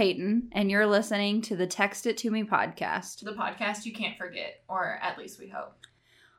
Peyton, 0.00 0.48
and 0.52 0.70
you're 0.70 0.86
listening 0.86 1.42
to 1.42 1.54
the 1.54 1.66
Text 1.66 2.06
It 2.06 2.16
To 2.16 2.30
Me 2.30 2.42
podcast. 2.42 3.22
the 3.22 3.32
podcast 3.32 3.84
you 3.84 3.92
can't 3.92 4.16
forget, 4.16 4.62
or 4.66 4.98
at 5.02 5.18
least 5.18 5.38
we 5.38 5.46
hope. 5.48 5.74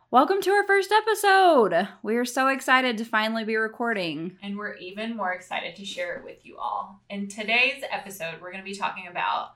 Welcome 0.10 0.42
to 0.42 0.50
our 0.50 0.66
first 0.66 0.92
episode. 0.92 1.88
We 2.02 2.16
are 2.16 2.26
so 2.26 2.48
excited 2.48 2.98
to 2.98 3.06
finally 3.06 3.44
be 3.44 3.56
recording. 3.58 4.36
And 4.42 4.58
we're 4.58 4.74
even 4.78 5.16
more 5.16 5.32
excited 5.32 5.76
to 5.76 5.86
share 5.86 6.16
it 6.16 6.26
with 6.26 6.44
you 6.44 6.58
all. 6.58 7.04
In 7.08 7.28
today's 7.28 7.84
episode, 7.92 8.42
we're 8.42 8.52
going 8.52 8.64
to 8.64 8.68
be 8.68 8.76
talking 8.76 9.06
about 9.06 9.52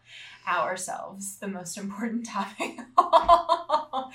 ourselves, 0.48 1.38
the 1.40 1.48
most 1.48 1.76
important 1.76 2.27
topic. 2.30 2.77
oh, 2.99 4.12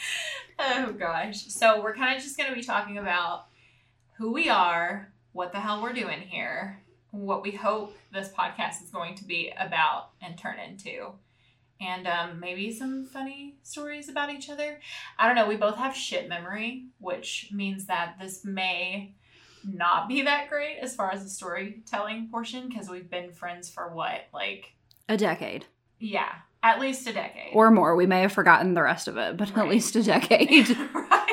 gosh. 1.01 1.47
So, 1.49 1.83
we're 1.83 1.97
kind 1.97 2.17
of 2.17 2.23
just 2.23 2.37
going 2.39 2.49
to 2.49 2.55
be 2.55 2.63
talking 2.63 2.97
about 2.97 3.47
who 4.19 4.31
we 4.31 4.49
are, 4.49 5.13
what 5.33 5.51
the 5.51 5.59
hell 5.59 5.83
we're 5.83 5.93
doing 5.93 6.21
here, 6.21 6.81
what 7.13 7.43
we 7.43 7.51
hope 7.53 7.97
this 8.13 8.29
podcast 8.29 8.83
is 8.83 8.91
going 8.91 9.15
to 9.17 9.25
be 9.25 9.53
about 9.59 10.11
and 10.23 10.37
turn 10.39 10.59
into. 10.59 11.13
and 11.81 12.07
um, 12.07 12.39
maybe 12.41 12.71
some 12.73 13.07
funny 13.07 13.57
stories 13.63 14.09
about 14.11 14.29
each 14.31 14.51
other. 14.51 14.81
I 15.19 15.27
don't 15.27 15.35
know. 15.37 15.49
We 15.49 15.57
both 15.57 15.77
have 15.77 15.97
shit 15.97 16.29
memory, 16.29 16.85
which 16.99 17.49
means 17.53 17.87
that 17.87 18.17
this 18.21 18.45
may 18.45 19.15
not 19.65 20.07
be 20.09 20.23
that 20.23 20.49
great 20.51 20.77
as 20.81 20.95
far 20.95 21.11
as 21.11 21.23
the 21.25 21.31
storytelling 21.31 22.29
portion 22.31 22.69
because 22.69 22.89
we've 22.91 23.09
been 23.11 23.33
friends 23.33 23.71
for 23.71 23.89
what, 23.95 24.27
like, 24.35 24.73
A 25.09 25.17
decade 25.17 25.67
yeah, 26.03 26.33
at 26.63 26.81
least 26.81 27.07
a 27.09 27.13
decade 27.13 27.53
or 27.55 27.71
more. 27.71 27.95
We 27.97 28.07
may 28.07 28.23
have 28.23 28.33
forgotten 28.33 28.73
the 28.75 28.83
rest 28.83 29.07
of 29.09 29.17
it, 29.19 29.37
but 29.37 29.51
Right. 29.55 29.65
at 29.65 29.69
least 29.71 29.97
a 29.97 30.03
decade. 30.15 30.69
right. 30.95 31.27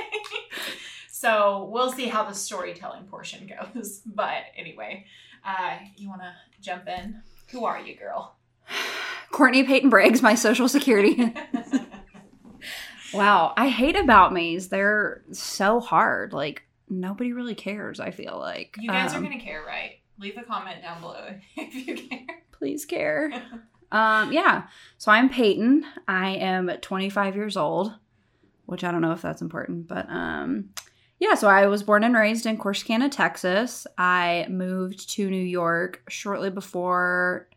So 1.10 1.68
we'll 1.72 1.92
see 1.92 2.08
how 2.08 2.24
the 2.24 2.34
storytelling 2.34 3.06
portion 3.06 3.48
goes. 3.48 4.02
But 4.06 4.44
anyway, 4.58 5.06
uh, 5.48 5.78
you 5.96 6.10
want 6.10 6.22
to 6.22 6.34
jump 6.62 6.88
in? 6.88 7.22
Who 7.52 7.66
are 7.66 7.80
you, 7.80 7.96
girl? 7.96 8.36
Courtney 9.32 9.64
Peyton 9.64 9.90
Briggs, 9.90 10.22
my 10.22 10.36
social 10.36 10.68
security. 10.68 11.34
wow, 13.14 13.54
I 13.58 13.70
hate 13.70 13.96
about 13.96 14.34
me's. 14.34 14.70
They're 14.70 15.24
so 15.32 15.80
hard. 15.80 16.34
Like, 16.34 16.64
nobody 16.90 17.34
really 17.34 17.56
cares, 17.56 18.00
I 18.00 18.12
feel 18.12 18.38
like. 18.40 18.76
You 18.80 18.90
guys 18.90 19.14
Um, 19.14 19.24
are 19.24 19.28
gonna 19.30 19.40
care, 19.42 19.64
right? 19.66 20.00
Leave 20.20 20.38
a 20.38 20.44
comment 20.44 20.82
down 20.82 21.02
below 21.02 21.28
if 21.56 21.88
you 21.88 21.96
care. 21.96 22.26
please 22.52 22.86
care. 22.86 23.32
um, 23.92 24.32
yeah. 24.32 24.64
So 24.98 25.12
I'm 25.12 25.30
Peyton. 25.30 25.86
I 26.08 26.30
am 26.32 26.70
25 26.70 27.36
years 27.36 27.56
old, 27.58 27.94
which 28.66 28.84
I 28.84 28.92
don't 28.92 29.02
know 29.02 29.12
if 29.14 29.22
that's 29.22 29.42
important, 29.42 29.88
but 29.88 30.10
um, 30.10 30.70
yeah. 31.20 31.36
So 31.36 31.48
I 31.48 31.68
was 31.68 31.84
born 31.84 32.04
and 32.04 32.16
raised 32.16 32.46
in 32.46 32.58
Corsicana, 32.58 33.10
Texas. 33.10 33.88
I 33.98 34.46
moved 34.50 35.10
to 35.12 35.30
New 35.30 35.44
York 35.44 36.04
shortly 36.10 36.50
before. 36.50 37.48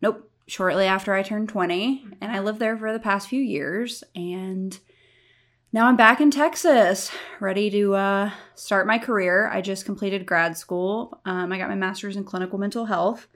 Nope, 0.00 0.30
shortly 0.46 0.86
after 0.86 1.14
I 1.14 1.22
turned 1.22 1.48
20, 1.48 2.06
and 2.20 2.32
I 2.32 2.40
lived 2.40 2.58
there 2.58 2.76
for 2.76 2.92
the 2.92 2.98
past 2.98 3.28
few 3.28 3.40
years, 3.42 4.04
and. 4.14 4.78
Now 5.74 5.86
I'm 5.86 5.96
back 5.96 6.20
in 6.20 6.30
Texas, 6.30 7.10
ready 7.40 7.70
to 7.70 7.94
uh, 7.94 8.30
start 8.54 8.86
my 8.86 8.98
career. 8.98 9.48
I 9.48 9.62
just 9.62 9.86
completed 9.86 10.26
grad 10.26 10.54
school. 10.58 11.18
Um, 11.24 11.50
I 11.50 11.56
got 11.56 11.70
my 11.70 11.74
master's 11.74 12.14
in 12.14 12.24
clinical 12.24 12.58
mental 12.58 12.84
health. 12.84 13.26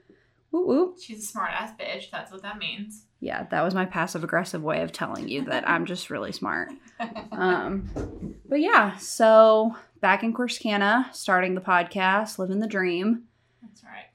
Woo 0.51 0.67
woo. 0.67 0.95
She's 1.01 1.23
a 1.23 1.25
smart 1.25 1.49
ass 1.51 1.71
bitch. 1.79 2.11
That's 2.11 2.31
what 2.31 2.43
that 2.43 2.59
means. 2.59 3.06
Yeah, 3.19 3.43
that 3.49 3.63
was 3.63 3.73
my 3.73 3.85
passive 3.85 4.23
aggressive 4.23 4.61
way 4.63 4.81
of 4.81 4.91
telling 4.91 5.27
you 5.27 5.43
that 5.45 5.67
I'm 5.67 5.85
just 5.85 6.09
really 6.09 6.31
smart. 6.31 6.69
Um, 7.31 8.35
but 8.49 8.59
yeah, 8.59 8.97
so 8.97 9.75
back 10.01 10.23
in 10.23 10.33
Corsicana, 10.33 11.13
starting 11.13 11.53
the 11.53 11.61
podcast, 11.61 12.39
living 12.39 12.59
the 12.59 12.65
dream, 12.65 13.25
That's 13.61 13.83
right. 13.83 14.07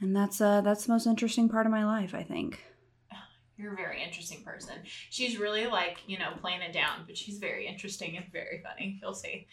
and 0.00 0.14
that's 0.14 0.40
uh 0.40 0.60
that's 0.60 0.86
the 0.86 0.92
most 0.92 1.06
interesting 1.08 1.48
part 1.48 1.66
of 1.66 1.72
my 1.72 1.84
life, 1.84 2.14
I 2.14 2.22
think. 2.22 2.62
You're 3.58 3.72
a 3.72 3.76
very 3.76 4.02
interesting 4.04 4.42
person. 4.44 4.74
She's 4.84 5.38
really 5.38 5.66
like, 5.66 5.98
you 6.06 6.18
know, 6.18 6.30
playing 6.40 6.60
it 6.60 6.72
down, 6.72 7.04
but 7.06 7.16
she's 7.16 7.38
very 7.38 7.66
interesting 7.66 8.16
and 8.16 8.26
very 8.30 8.62
funny. 8.62 9.00
You'll 9.02 9.14
see. 9.14 9.46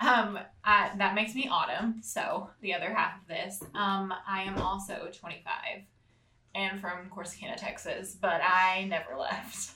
Um, 0.00 0.38
I, 0.64 0.90
that 0.96 1.14
makes 1.14 1.34
me 1.34 1.46
Autumn. 1.48 2.00
So 2.02 2.48
the 2.62 2.72
other 2.74 2.92
half 2.92 3.20
of 3.20 3.28
this. 3.28 3.62
Um, 3.74 4.14
I 4.26 4.42
am 4.42 4.58
also 4.58 5.10
25 5.12 5.52
and 6.54 6.80
from 6.80 7.10
Corsicana, 7.10 7.56
Texas, 7.56 8.16
but 8.20 8.40
I 8.42 8.84
never 8.88 9.16
left. 9.18 9.72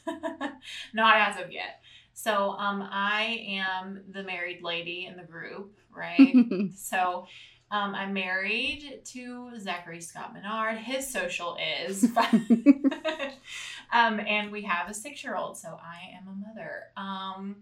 Not 0.93 1.17
as 1.17 1.41
of 1.41 1.53
yet. 1.53 1.81
So 2.15 2.51
um, 2.51 2.89
I 2.91 3.45
am 3.49 4.03
the 4.11 4.23
married 4.23 4.63
lady 4.63 5.07
in 5.07 5.17
the 5.17 5.25
group, 5.25 5.77
right? 5.95 6.35
So 6.77 7.27
um, 7.71 7.95
I'm 7.95 8.13
married 8.13 9.01
to 9.07 9.51
Zachary 9.59 10.01
Scott 10.01 10.33
Menard. 10.33 10.79
His 10.79 11.11
social 11.11 11.57
is. 11.87 12.05
um, 13.93 14.21
and 14.21 14.53
we 14.53 14.63
have 14.63 14.89
a 14.89 14.95
six 14.95 15.25
year 15.25 15.35
old, 15.35 15.57
so 15.57 15.77
I 15.83 16.17
am 16.17 16.29
a 16.29 16.49
mother. 16.49 16.85
Um, 16.97 17.57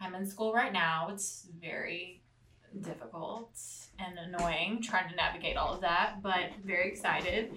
I'm 0.00 0.14
in 0.14 0.26
school 0.26 0.54
right 0.54 0.72
now. 0.72 1.08
It's 1.10 1.46
very 1.60 2.22
difficult 2.80 3.50
and 3.98 4.18
annoying 4.18 4.82
trying 4.82 5.08
to 5.10 5.16
navigate 5.16 5.56
all 5.56 5.74
of 5.74 5.82
that, 5.82 6.22
but 6.22 6.50
very 6.64 6.88
excited. 6.88 7.52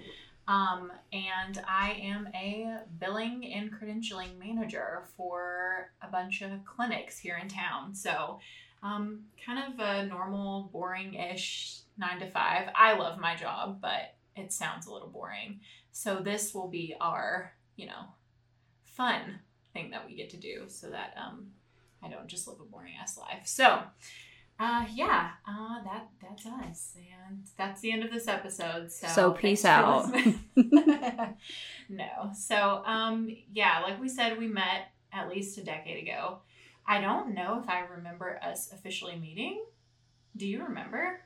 Um, 0.48 0.90
and 1.12 1.62
I 1.68 1.92
am 2.02 2.26
a 2.34 2.78
billing 2.98 3.52
and 3.52 3.70
credentialing 3.70 4.38
manager 4.38 5.02
for 5.14 5.90
a 6.02 6.08
bunch 6.10 6.40
of 6.40 6.64
clinics 6.64 7.18
here 7.18 7.36
in 7.36 7.48
town. 7.48 7.94
So, 7.94 8.40
um, 8.82 9.24
kind 9.44 9.74
of 9.74 9.78
a 9.78 10.06
normal, 10.06 10.70
boring 10.72 11.14
ish 11.14 11.80
nine 11.98 12.18
to 12.20 12.30
five. 12.30 12.70
I 12.74 12.96
love 12.96 13.20
my 13.20 13.36
job, 13.36 13.80
but 13.82 14.14
it 14.36 14.50
sounds 14.50 14.86
a 14.86 14.92
little 14.92 15.08
boring. 15.08 15.60
So, 15.92 16.20
this 16.20 16.54
will 16.54 16.68
be 16.68 16.96
our, 16.98 17.52
you 17.76 17.86
know, 17.86 18.06
fun 18.84 19.40
thing 19.74 19.90
that 19.90 20.08
we 20.08 20.16
get 20.16 20.30
to 20.30 20.38
do 20.38 20.64
so 20.68 20.88
that 20.88 21.14
um, 21.22 21.48
I 22.02 22.08
don't 22.08 22.26
just 22.26 22.48
live 22.48 22.60
a 22.60 22.64
boring 22.64 22.94
ass 22.98 23.18
life. 23.18 23.42
So, 23.44 23.82
uh, 24.58 24.84
yeah, 24.92 25.30
uh, 25.46 25.82
that 25.84 26.08
that's 26.20 26.46
us, 26.46 26.96
and 27.28 27.46
that's 27.56 27.80
the 27.80 27.92
end 27.92 28.02
of 28.02 28.10
this 28.10 28.26
episode. 28.26 28.90
So, 28.90 29.06
So 29.08 29.30
peace 29.32 29.64
out. 29.64 30.12
no, 31.88 32.30
so 32.34 32.82
um, 32.84 33.28
yeah, 33.52 33.80
like 33.80 34.00
we 34.00 34.08
said, 34.08 34.38
we 34.38 34.48
met 34.48 34.90
at 35.12 35.28
least 35.28 35.58
a 35.58 35.64
decade 35.64 36.02
ago. 36.02 36.38
I 36.86 37.00
don't 37.00 37.34
know 37.34 37.60
if 37.62 37.68
I 37.68 37.80
remember 37.80 38.40
us 38.42 38.72
officially 38.72 39.16
meeting. 39.16 39.62
Do 40.36 40.46
you 40.46 40.64
remember? 40.64 41.20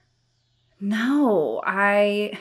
No, 0.81 1.63
I 1.65 2.39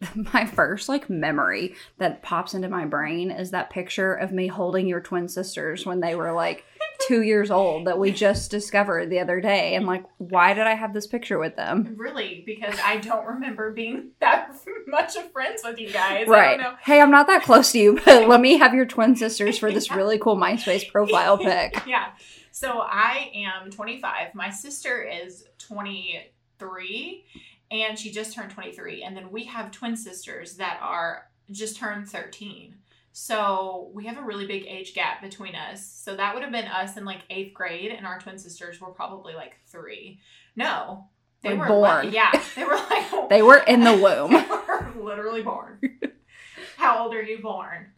my 0.32 0.46
first 0.46 0.88
like 0.88 1.10
memory 1.10 1.74
that 1.98 2.22
pops 2.22 2.54
into 2.54 2.68
my 2.68 2.84
brain 2.86 3.30
is 3.30 3.50
that 3.50 3.70
picture 3.70 4.14
of 4.14 4.32
me 4.32 4.46
holding 4.46 4.86
your 4.86 5.00
twin 5.00 5.28
sisters 5.28 5.84
when 5.84 6.00
they 6.00 6.14
were 6.14 6.32
like 6.32 6.64
two 7.08 7.22
years 7.22 7.50
old 7.50 7.86
that 7.86 7.98
we 7.98 8.10
just 8.10 8.50
discovered 8.50 9.08
the 9.08 9.18
other 9.18 9.40
day. 9.40 9.74
And 9.74 9.86
like, 9.86 10.04
why 10.18 10.52
did 10.52 10.66
I 10.66 10.74
have 10.74 10.92
this 10.92 11.06
picture 11.06 11.38
with 11.38 11.56
them? 11.56 11.94
Really, 11.96 12.42
because 12.44 12.78
I 12.84 12.98
don't 12.98 13.26
remember 13.26 13.72
being 13.72 14.10
that 14.20 14.54
much 14.86 15.16
of 15.16 15.32
friends 15.32 15.62
with 15.64 15.78
you 15.78 15.90
guys. 15.90 16.28
Right. 16.28 16.60
Hey, 16.82 17.00
I'm 17.00 17.10
not 17.10 17.26
that 17.28 17.44
close 17.44 17.72
to 17.72 17.78
you, 17.78 17.98
but 18.04 18.28
let 18.28 18.42
me 18.42 18.58
have 18.58 18.74
your 18.74 18.84
twin 18.84 19.16
sisters 19.16 19.58
for 19.58 19.72
this 19.72 19.90
really 19.90 20.18
cool 20.18 20.36
MySpace 20.36 20.90
profile 20.90 21.38
pic. 21.38 21.82
yeah. 21.86 22.08
So 22.52 22.80
I 22.80 23.30
am 23.34 23.70
25. 23.70 24.34
My 24.34 24.50
sister 24.50 25.02
is 25.02 25.44
23 25.58 27.24
and 27.70 27.98
she 27.98 28.10
just 28.10 28.34
turned 28.34 28.50
23. 28.50 29.02
And 29.02 29.16
then 29.16 29.30
we 29.30 29.44
have 29.44 29.70
twin 29.70 29.96
sisters 29.96 30.56
that 30.56 30.78
are 30.82 31.28
just 31.50 31.76
turned 31.76 32.08
13. 32.08 32.74
So 33.20 33.90
we 33.94 34.06
have 34.06 34.16
a 34.16 34.22
really 34.22 34.46
big 34.46 34.64
age 34.68 34.94
gap 34.94 35.20
between 35.20 35.56
us. 35.56 35.84
So 35.84 36.14
that 36.14 36.34
would 36.34 36.42
have 36.44 36.52
been 36.52 36.66
us 36.68 36.96
in 36.96 37.04
like 37.04 37.22
eighth 37.30 37.52
grade, 37.52 37.90
and 37.90 38.06
our 38.06 38.20
twin 38.20 38.38
sisters 38.38 38.80
were 38.80 38.92
probably 38.92 39.34
like 39.34 39.56
three. 39.66 40.20
No, 40.54 41.08
they 41.42 41.50
Like 41.50 41.58
were 41.58 41.66
born. 41.66 41.82
Like, 42.06 42.12
yeah, 42.14 42.30
they 42.54 42.62
were 42.62 42.76
like 42.76 43.10
They 43.28 43.42
were 43.42 43.58
in 43.58 43.80
the 43.82 43.92
womb. 44.02 44.30
they 44.30 44.46
were 44.48 45.04
literally 45.04 45.42
born. 45.42 45.80
How 46.76 47.02
old 47.02 47.14
are 47.14 47.22
you 47.22 47.40
born? 47.42 47.88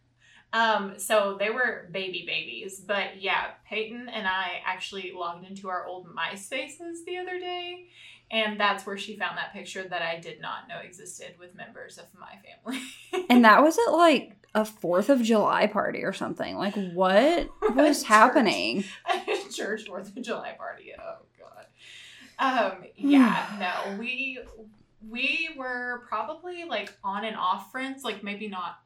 Um, 0.55 0.95
so 0.99 1.37
they 1.39 1.51
were 1.51 1.89
baby 1.93 2.25
babies, 2.27 2.81
but 2.81 3.21
yeah, 3.21 3.49
Peyton 3.69 4.09
and 4.09 4.27
I 4.27 4.63
actually 4.65 5.13
logged 5.15 5.47
into 5.47 5.69
our 5.69 5.85
old 5.87 6.07
MySpaces 6.09 7.05
the 7.07 7.19
other 7.19 7.39
day, 7.39 7.89
and 8.31 8.59
that's 8.61 8.87
where 8.87 8.97
she 8.99 9.17
found 9.17 9.37
that 9.39 9.53
picture 9.53 9.83
that 9.89 10.03
I 10.03 10.19
did 10.21 10.41
not 10.41 10.69
know 10.69 10.79
existed 10.79 11.35
with 11.39 11.55
members 11.55 11.99
of 11.99 12.05
my 12.19 12.35
family. 12.45 12.83
And 13.29 13.45
that 13.45 13.63
was 13.63 13.79
at 13.87 13.93
like 13.93 14.37
a 14.55 14.63
4th 14.63 15.09
of 15.09 15.23
July 15.23 15.67
party 15.67 16.03
or 16.03 16.13
something. 16.13 16.57
Like, 16.57 16.75
what 16.93 17.49
was 17.75 18.03
happening? 18.03 18.85
a 19.09 19.37
church 19.53 19.87
Fourth 19.87 20.17
of 20.17 20.23
July 20.23 20.55
party. 20.59 20.93
Oh 20.99 21.17
god. 21.39 21.67
Um. 22.39 22.85
Yeah. 22.97 23.47
no. 23.59 23.97
We 23.99 24.39
we 25.09 25.49
were 25.57 26.03
probably 26.09 26.65
like 26.65 26.93
on 27.03 27.25
and 27.25 27.37
off 27.37 27.71
friends. 27.71 28.05
Like 28.05 28.23
maybe 28.23 28.49
not 28.49 28.79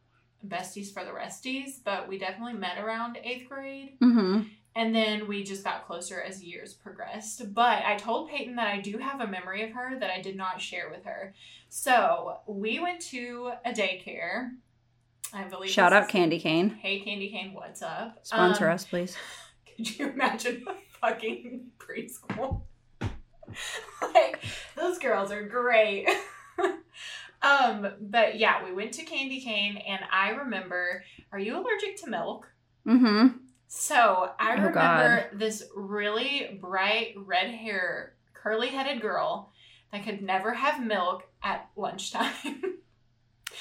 besties 0.47 0.93
for 0.93 1.03
the 1.05 1.11
resties, 1.11 1.83
but 1.83 2.07
we 2.09 2.19
definitely 2.19 2.53
met 2.59 2.79
around 2.79 3.19
eighth 3.25 3.49
grade. 3.49 3.97
hmm 4.01 4.43
And 4.77 4.95
then 4.95 5.29
we 5.29 5.45
just 5.45 5.63
got 5.63 5.87
closer 5.87 6.21
as 6.21 6.43
years 6.43 6.75
progressed. 6.75 7.55
But 7.55 7.85
I 7.85 7.97
told 7.97 8.29
Peyton 8.29 8.57
that 8.57 8.67
I 8.67 8.81
do 8.81 8.99
have 8.99 9.21
a 9.21 9.27
memory 9.27 9.63
of 9.63 9.71
her 9.71 9.99
that 10.01 10.11
I 10.11 10.21
did 10.21 10.37
not 10.37 10.61
share 10.61 10.91
with 10.91 11.05
her. 11.05 11.33
So 11.69 12.39
we 12.47 12.81
went 12.81 13.01
to 13.03 13.53
a 13.65 13.71
daycare. 13.73 14.51
I 15.33 15.45
believe. 15.45 15.71
Shout 15.71 15.93
out 15.93 16.09
Candy 16.09 16.39
Cane. 16.39 16.71
Hey, 16.71 17.01
Candy 17.01 17.29
Cane, 17.29 17.55
what's 17.55 17.83
up? 17.83 18.19
Sponsor 18.23 18.69
Um, 18.69 18.75
us, 18.75 18.85
please. 18.85 19.17
Could 19.77 19.99
you 19.99 20.09
imagine 20.11 20.65
a 20.69 20.75
fucking 21.01 21.67
preschool? 21.79 22.63
like, 24.03 24.43
those 24.77 24.99
girls 24.99 25.33
are 25.33 25.43
great. 25.43 26.09
um, 27.43 27.89
but 28.01 28.39
yeah, 28.39 28.65
we 28.65 28.73
went 28.73 28.93
to 28.93 29.03
Candy 29.05 29.41
Cane, 29.41 29.77
and 29.77 30.01
I 30.13 30.31
remember. 30.31 31.03
Are 31.33 31.39
you 31.39 31.57
allergic 31.57 31.97
to 32.03 32.11
milk? 32.11 32.49
Mm 32.87 32.99
hmm 33.01 33.39
So 33.77 34.31
I 34.39 34.53
Oh, 34.53 34.55
remember 34.55 34.73
God. 35.31 35.39
this 35.39 35.65
really 35.75 36.59
bright 36.61 37.15
red 37.17 37.51
hair, 37.51 38.15
curly 38.33 38.69
headed 38.69 39.03
girl 39.03 39.51
that 39.91 40.05
could 40.05 40.23
never 40.23 40.55
have 40.55 40.85
milk 40.85 41.25
at 41.43 41.69
lunchtime. 41.77 42.33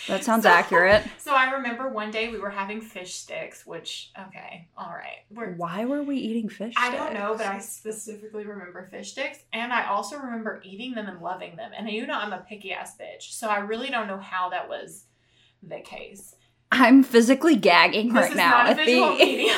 That 0.07 0.23
sounds 0.23 0.43
So- 0.43 0.49
accurate. 0.49 1.03
so 1.19 1.33
I 1.35 1.51
remember 1.51 1.87
one 1.87 2.09
day 2.11 2.27
we 2.29 2.39
were 2.39 2.49
having 2.49 2.81
fish 2.81 3.13
sticks, 3.13 3.65
which 3.65 4.11
okay, 4.19 4.67
all 4.75 4.89
right, 4.91 5.19
we're 5.29 5.53
Why 5.53 5.85
were 5.85 6.01
we 6.03 6.17
eating 6.17 6.49
fish? 6.49 6.73
I 6.75 6.91
don't 6.95 7.13
know, 7.13 7.35
but 7.37 7.45
I 7.45 7.59
specifically 7.59 8.43
remember 8.45 8.87
fish 8.89 9.11
sticks, 9.11 9.39
and 9.53 9.71
I 9.71 9.85
also 9.85 10.17
remember 10.17 10.61
eating 10.65 10.93
them 10.95 11.07
and 11.07 11.21
loving 11.21 11.55
them. 11.55 11.71
And 11.77 11.87
you 11.89 12.05
know, 12.07 12.15
I'm 12.17 12.33
a 12.33 12.39
picky 12.49 12.73
ass 12.73 12.97
bitch, 12.97 13.31
so 13.33 13.47
I 13.47 13.59
really 13.59 13.89
don't 13.91 14.07
know 14.07 14.17
how 14.17 14.49
that 14.49 14.67
was 14.67 15.05
the 15.61 15.79
case. 15.79 16.35
I'm 16.75 17.03
physically 17.03 17.55
gagging 17.55 18.13
This 18.13 18.29
right 18.29 18.35
now 18.35 18.65
at 18.67 18.77
the 18.77 19.49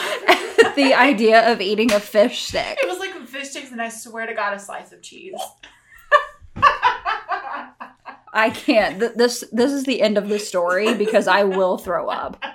at 0.65 0.75
the 0.75 0.93
idea 0.93 1.51
of 1.51 1.61
eating 1.61 1.91
a 1.93 1.99
fish 1.99 2.43
stick. 2.43 2.77
It 2.81 2.87
was 2.87 2.99
like 2.99 3.15
fish 3.27 3.49
sticks, 3.49 3.71
and 3.71 3.81
I 3.81 3.89
swear 3.89 4.25
to 4.25 4.33
God, 4.33 4.53
a 4.53 4.59
slice 4.59 4.91
of 4.91 5.01
cheese. 5.01 5.33
I 8.37 8.49
can't. 8.49 8.99
Th- 8.99 9.13
This 9.15 9.43
this 9.51 9.71
is 9.71 9.83
the 9.85 10.01
end 10.01 10.17
of 10.17 10.27
the 10.27 10.39
story 10.39 10.93
because 10.93 11.27
I 11.27 11.43
will 11.43 11.77
throw 11.77 12.07
up. 12.09 12.41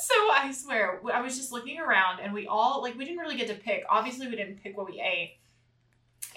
So 0.00 0.14
I 0.32 0.52
swear, 0.52 1.00
I 1.12 1.20
was 1.20 1.36
just 1.36 1.52
looking 1.52 1.78
around, 1.78 2.20
and 2.20 2.32
we 2.32 2.46
all 2.46 2.80
like 2.80 2.96
we 2.96 3.04
didn't 3.04 3.18
really 3.18 3.36
get 3.36 3.48
to 3.48 3.54
pick. 3.54 3.84
Obviously, 3.90 4.26
we 4.26 4.36
didn't 4.36 4.62
pick 4.62 4.74
what 4.74 4.86
we 4.90 4.98
ate, 5.02 5.36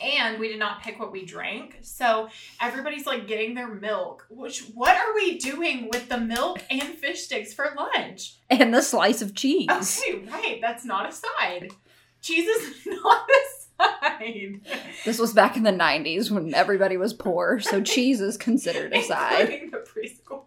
and 0.02 0.40
we 0.40 0.48
did 0.48 0.60
not 0.60 0.82
pick 0.82 1.00
what 1.00 1.12
we 1.12 1.26
drank. 1.26 1.80
So 1.82 2.30
everybody's 2.60 3.06
like 3.06 3.28
getting 3.28 3.54
their 3.54 3.68
milk. 3.68 4.26
Which 4.30 4.64
what 4.74 4.96
are 4.96 5.14
we 5.16 5.38
doing 5.38 5.90
with 5.92 6.10
the 6.10 6.18
milk 6.20 6.60
and 6.70 6.84
fish 6.84 7.22
sticks 7.22 7.54
for 7.54 7.74
lunch? 7.76 8.38
And 8.50 8.74
the 8.74 8.82
slice 8.82 9.22
of 9.22 9.36
cheese. 9.36 9.70
Okay, 9.70 10.24
right. 10.32 10.60
That's 10.62 10.86
not 10.86 11.10
a 11.10 11.12
side. 11.12 11.72
Cheese 12.22 12.48
is 12.48 12.86
not 12.86 13.30
a 13.30 13.84
side. 13.84 14.62
This 15.06 15.20
was 15.20 15.34
back 15.34 15.58
in 15.58 15.64
the 15.64 15.72
90s 15.72 16.30
when 16.30 16.54
everybody 16.54 16.98
was 16.98 17.14
poor, 17.14 17.60
so 17.60 17.82
cheese 17.84 18.22
is 18.22 18.38
considered 18.38 18.94
a 18.94 19.02
side. 19.02 19.50
Including 19.50 19.72
the 19.72 19.78
preschool. 19.78 20.44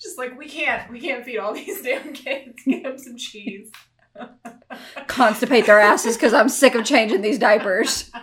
Just 0.00 0.18
like 0.18 0.38
we 0.38 0.48
can't, 0.48 0.90
we 0.90 1.00
can't 1.00 1.24
feed 1.24 1.38
all 1.38 1.54
these 1.54 1.82
damn 1.82 2.12
kids. 2.12 2.60
Get 2.64 2.82
them 2.82 2.98
some 2.98 3.16
cheese. 3.16 3.70
Constipate 5.06 5.66
their 5.66 5.80
asses 5.80 6.16
because 6.16 6.34
I'm 6.34 6.48
sick 6.48 6.74
of 6.74 6.84
changing 6.84 7.22
these 7.22 7.38
diapers. 7.38 8.10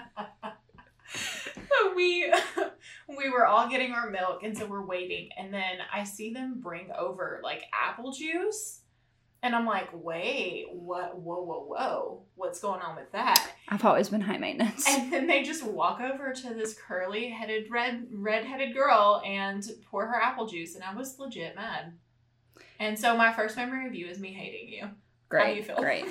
We 1.96 2.32
we 3.18 3.30
were 3.30 3.46
all 3.46 3.70
getting 3.70 3.92
our 3.92 4.10
milk 4.10 4.44
and 4.44 4.58
so 4.58 4.66
we're 4.66 4.86
waiting 4.86 5.30
and 5.38 5.54
then 5.54 5.78
I 5.94 6.04
see 6.04 6.34
them 6.34 6.60
bring 6.60 6.90
over 6.98 7.40
like 7.44 7.64
apple 7.74 8.12
juice 8.12 8.82
and 9.44 9.54
I'm 9.54 9.66
like, 9.66 9.90
wait, 9.92 10.68
what 10.72 11.20
whoa 11.20 11.44
whoa 11.44 11.66
whoa. 11.68 12.22
What's 12.36 12.62
going 12.62 12.82
on 12.82 12.96
with 12.96 13.12
that? 13.12 13.52
I've 13.68 13.84
always 13.84 14.08
been 14.08 14.22
high 14.22 14.38
maintenance. 14.38 14.86
And 14.88 15.12
then 15.12 15.28
they 15.28 15.44
just 15.44 15.66
walk 15.66 16.00
over 16.00 16.32
to 16.32 16.54
this 16.54 16.74
curly 16.74 17.30
headed 17.30 17.70
red 17.70 18.08
red 18.12 18.46
headed 18.46 18.74
girl 18.74 19.22
and 19.26 19.70
pour 19.92 20.08
her 20.08 20.16
apple 20.16 20.48
juice 20.48 20.76
and 20.76 20.84
I 20.84 20.96
was 20.96 21.20
legit 21.20 21.56
mad. 21.56 21.94
And 22.80 22.98
so 22.98 23.18
my 23.18 23.34
first 23.34 23.58
memory 23.58 23.86
of 23.86 23.94
you 23.94 24.08
is 24.08 24.18
me 24.20 24.32
hating 24.34 24.70
you. 24.70 24.90
Great, 25.28 25.44
How 25.44 25.52
you 25.52 25.64
feel? 25.64 25.76
great. 25.76 26.06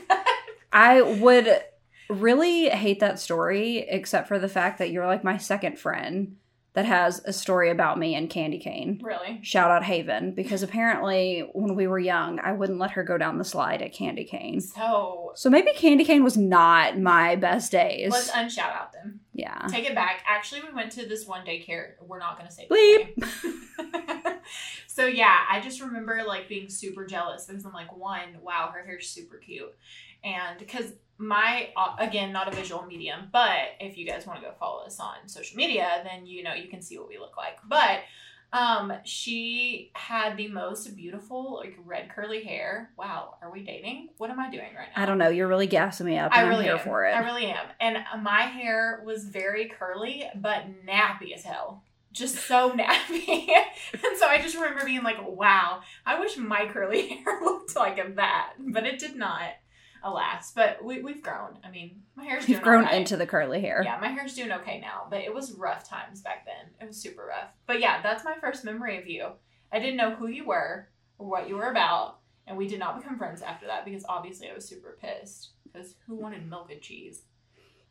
I 0.72 1.00
would 1.00 1.62
really 2.12 2.68
hate 2.68 3.00
that 3.00 3.18
story, 3.18 3.78
except 3.88 4.28
for 4.28 4.38
the 4.38 4.48
fact 4.48 4.78
that 4.78 4.90
you're 4.90 5.06
like 5.06 5.24
my 5.24 5.36
second 5.36 5.78
friend 5.78 6.36
that 6.74 6.86
has 6.86 7.20
a 7.26 7.34
story 7.34 7.68
about 7.68 7.98
me 7.98 8.14
and 8.14 8.30
Candy 8.30 8.58
Cane. 8.58 8.98
really? 9.02 9.38
Shout 9.42 9.70
out 9.70 9.84
Haven, 9.84 10.32
because 10.34 10.62
apparently 10.62 11.40
when 11.52 11.74
we 11.74 11.86
were 11.86 11.98
young, 11.98 12.40
I 12.40 12.52
wouldn't 12.52 12.78
let 12.78 12.92
her 12.92 13.04
go 13.04 13.18
down 13.18 13.36
the 13.36 13.44
slide 13.44 13.82
at 13.82 13.92
Candy 13.92 14.24
Cane. 14.24 14.62
So 14.62 15.32
So 15.34 15.50
maybe 15.50 15.72
Candy 15.74 16.04
Cane 16.06 16.24
was 16.24 16.38
not 16.38 16.98
my 16.98 17.36
best 17.36 17.70
days. 17.72 18.10
let's 18.10 18.30
unshout 18.30 18.72
out 18.74 18.92
them. 18.94 19.20
yeah. 19.34 19.66
Take 19.68 19.84
it 19.84 19.94
back. 19.94 20.22
Actually, 20.26 20.62
we 20.62 20.74
went 20.74 20.92
to 20.92 21.04
this 21.06 21.26
one 21.26 21.44
daycare. 21.44 21.92
We're 22.00 22.18
not 22.18 22.38
going 22.38 22.48
to 22.48 22.54
say 22.54 22.66
name. 22.70 24.36
so 24.86 25.04
yeah, 25.04 25.40
I 25.50 25.60
just 25.60 25.82
remember 25.82 26.22
like 26.26 26.48
being 26.48 26.70
super 26.70 27.04
jealous 27.04 27.44
because 27.44 27.66
I'm 27.66 27.72
like, 27.74 27.94
one, 27.94 28.38
wow, 28.40 28.70
her 28.72 28.82
hair's 28.82 29.08
super 29.10 29.36
cute, 29.36 29.74
and 30.24 30.58
because 30.58 30.92
my 31.22 31.70
uh, 31.76 31.94
again 31.98 32.32
not 32.32 32.52
a 32.52 32.56
visual 32.56 32.84
medium, 32.84 33.28
but 33.32 33.76
if 33.80 33.96
you 33.96 34.06
guys 34.06 34.26
want 34.26 34.40
to 34.40 34.46
go 34.46 34.52
follow 34.58 34.84
us 34.84 34.98
on 34.98 35.26
social 35.26 35.56
media, 35.56 36.02
then 36.04 36.26
you 36.26 36.42
know 36.42 36.54
you 36.54 36.68
can 36.68 36.82
see 36.82 36.98
what 36.98 37.08
we 37.08 37.18
look 37.18 37.36
like. 37.36 37.58
But 37.66 38.00
um, 38.52 38.92
she 39.04 39.90
had 39.94 40.36
the 40.36 40.48
most 40.48 40.94
beautiful 40.94 41.56
like 41.56 41.76
red 41.84 42.10
curly 42.14 42.42
hair. 42.42 42.90
Wow, 42.98 43.36
are 43.40 43.50
we 43.50 43.62
dating? 43.62 44.10
What 44.18 44.30
am 44.30 44.38
I 44.38 44.50
doing 44.50 44.74
right 44.76 44.88
now? 44.94 45.02
I 45.02 45.06
don't 45.06 45.18
know. 45.18 45.28
You're 45.28 45.48
really 45.48 45.66
gassing 45.66 46.06
me 46.06 46.18
up. 46.18 46.32
I 46.34 46.42
really 46.42 46.68
am. 46.68 46.78
for 46.80 47.06
it. 47.06 47.12
I 47.12 47.20
really 47.20 47.46
am. 47.46 47.64
And 47.80 47.98
my 48.22 48.42
hair 48.42 49.02
was 49.06 49.24
very 49.24 49.68
curly, 49.68 50.24
but 50.34 50.66
nappy 50.86 51.34
as 51.34 51.44
hell. 51.44 51.82
Just 52.12 52.34
so 52.46 52.72
nappy. 52.76 53.48
and 53.48 54.18
so 54.18 54.26
I 54.26 54.38
just 54.42 54.54
remember 54.54 54.84
being 54.84 55.02
like, 55.02 55.16
wow, 55.26 55.80
I 56.04 56.20
wish 56.20 56.36
my 56.36 56.66
curly 56.66 57.08
hair 57.24 57.40
looked 57.42 57.74
like 57.74 58.16
that. 58.16 58.52
But 58.58 58.84
it 58.84 58.98
did 58.98 59.16
not, 59.16 59.44
alas. 60.04 60.52
But 60.54 60.84
we, 60.84 61.00
we've 61.02 61.22
grown. 61.22 61.58
I 61.64 61.70
mean, 61.70 62.02
my 62.16 62.24
hair's 62.24 62.48
You've 62.48 62.58
doing 62.58 62.64
grown 62.64 62.84
alright. 62.84 62.94
into 62.98 63.16
the 63.16 63.26
curly 63.26 63.60
hair. 63.60 63.82
Yeah, 63.84 63.98
my 64.00 64.08
hair's 64.08 64.34
doing 64.34 64.52
okay 64.52 64.80
now, 64.80 65.06
but 65.10 65.20
it 65.20 65.32
was 65.34 65.52
rough 65.52 65.88
times 65.88 66.20
back 66.20 66.44
then. 66.46 66.70
It 66.80 66.86
was 66.88 66.96
super 66.96 67.24
rough. 67.26 67.50
But 67.66 67.80
yeah, 67.80 68.02
that's 68.02 68.24
my 68.24 68.34
first 68.40 68.64
memory 68.64 68.98
of 68.98 69.06
you. 69.06 69.28
I 69.72 69.78
didn't 69.78 69.96
know 69.96 70.14
who 70.14 70.26
you 70.28 70.44
were 70.46 70.88
or 71.18 71.26
what 71.28 71.48
you 71.48 71.56
were 71.56 71.70
about, 71.70 72.18
and 72.46 72.56
we 72.56 72.66
did 72.68 72.78
not 72.78 73.00
become 73.00 73.16
friends 73.18 73.42
after 73.42 73.66
that 73.66 73.84
because 73.84 74.04
obviously 74.08 74.50
I 74.50 74.54
was 74.54 74.66
super 74.68 74.98
pissed. 75.00 75.50
Because 75.64 75.94
who 76.06 76.16
wanted 76.16 76.48
milk 76.50 76.70
and 76.70 76.80
cheese? 76.82 77.22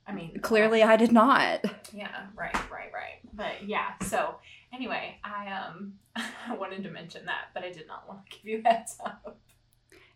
I 0.05 0.13
mean, 0.13 0.39
Clearly, 0.41 0.83
I 0.83 0.97
did 0.97 1.11
not. 1.11 1.63
yeah, 1.93 2.25
right, 2.35 2.53
right, 2.71 2.91
right. 2.93 3.19
But 3.33 3.67
yeah, 3.67 3.93
so 4.01 4.35
anyway, 4.73 5.17
I 5.23 5.47
um 5.51 5.93
I 6.15 6.55
wanted 6.55 6.83
to 6.83 6.89
mention 6.91 7.25
that, 7.25 7.45
but 7.53 7.63
I 7.63 7.71
did 7.71 7.87
not 7.87 8.07
want 8.07 8.25
to 8.29 8.37
give 8.37 8.45
you 8.45 8.61
a 8.65 8.67
heads 8.69 8.97
up. 9.05 9.37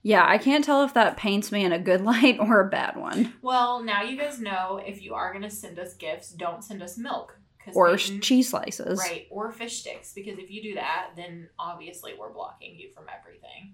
Yeah, 0.06 0.24
I 0.24 0.38
can't 0.38 0.64
tell 0.64 0.84
if 0.84 0.94
that 0.94 1.18
paints 1.18 1.52
me 1.52 1.66
in 1.66 1.72
a 1.72 1.80
good 1.80 2.02
light 2.06 2.38
or 2.40 2.62
a 2.62 2.70
bad 2.70 2.96
one. 2.96 3.34
Well, 3.42 3.82
now 3.82 4.04
you 4.04 4.16
guys 4.16 4.40
know 4.40 4.80
if 4.86 5.02
you 5.02 5.16
are 5.16 5.34
gonna 5.34 5.50
send 5.50 5.80
us 5.80 5.96
gifts, 5.96 6.30
don't 6.30 6.64
send 6.64 6.84
us 6.84 6.96
milk. 6.96 7.40
Or 7.74 7.90
Peyton- 7.98 8.22
cheese 8.22 8.50
slices. 8.50 9.00
Right, 9.00 9.26
or 9.32 9.52
fish 9.52 9.80
sticks, 9.80 10.14
because 10.14 10.38
if 10.38 10.52
you 10.52 10.62
do 10.62 10.76
that, 10.76 11.14
then 11.16 11.50
obviously 11.58 12.14
we're 12.20 12.32
blocking 12.32 12.78
you 12.78 12.92
from 12.92 13.06
everything. 13.20 13.74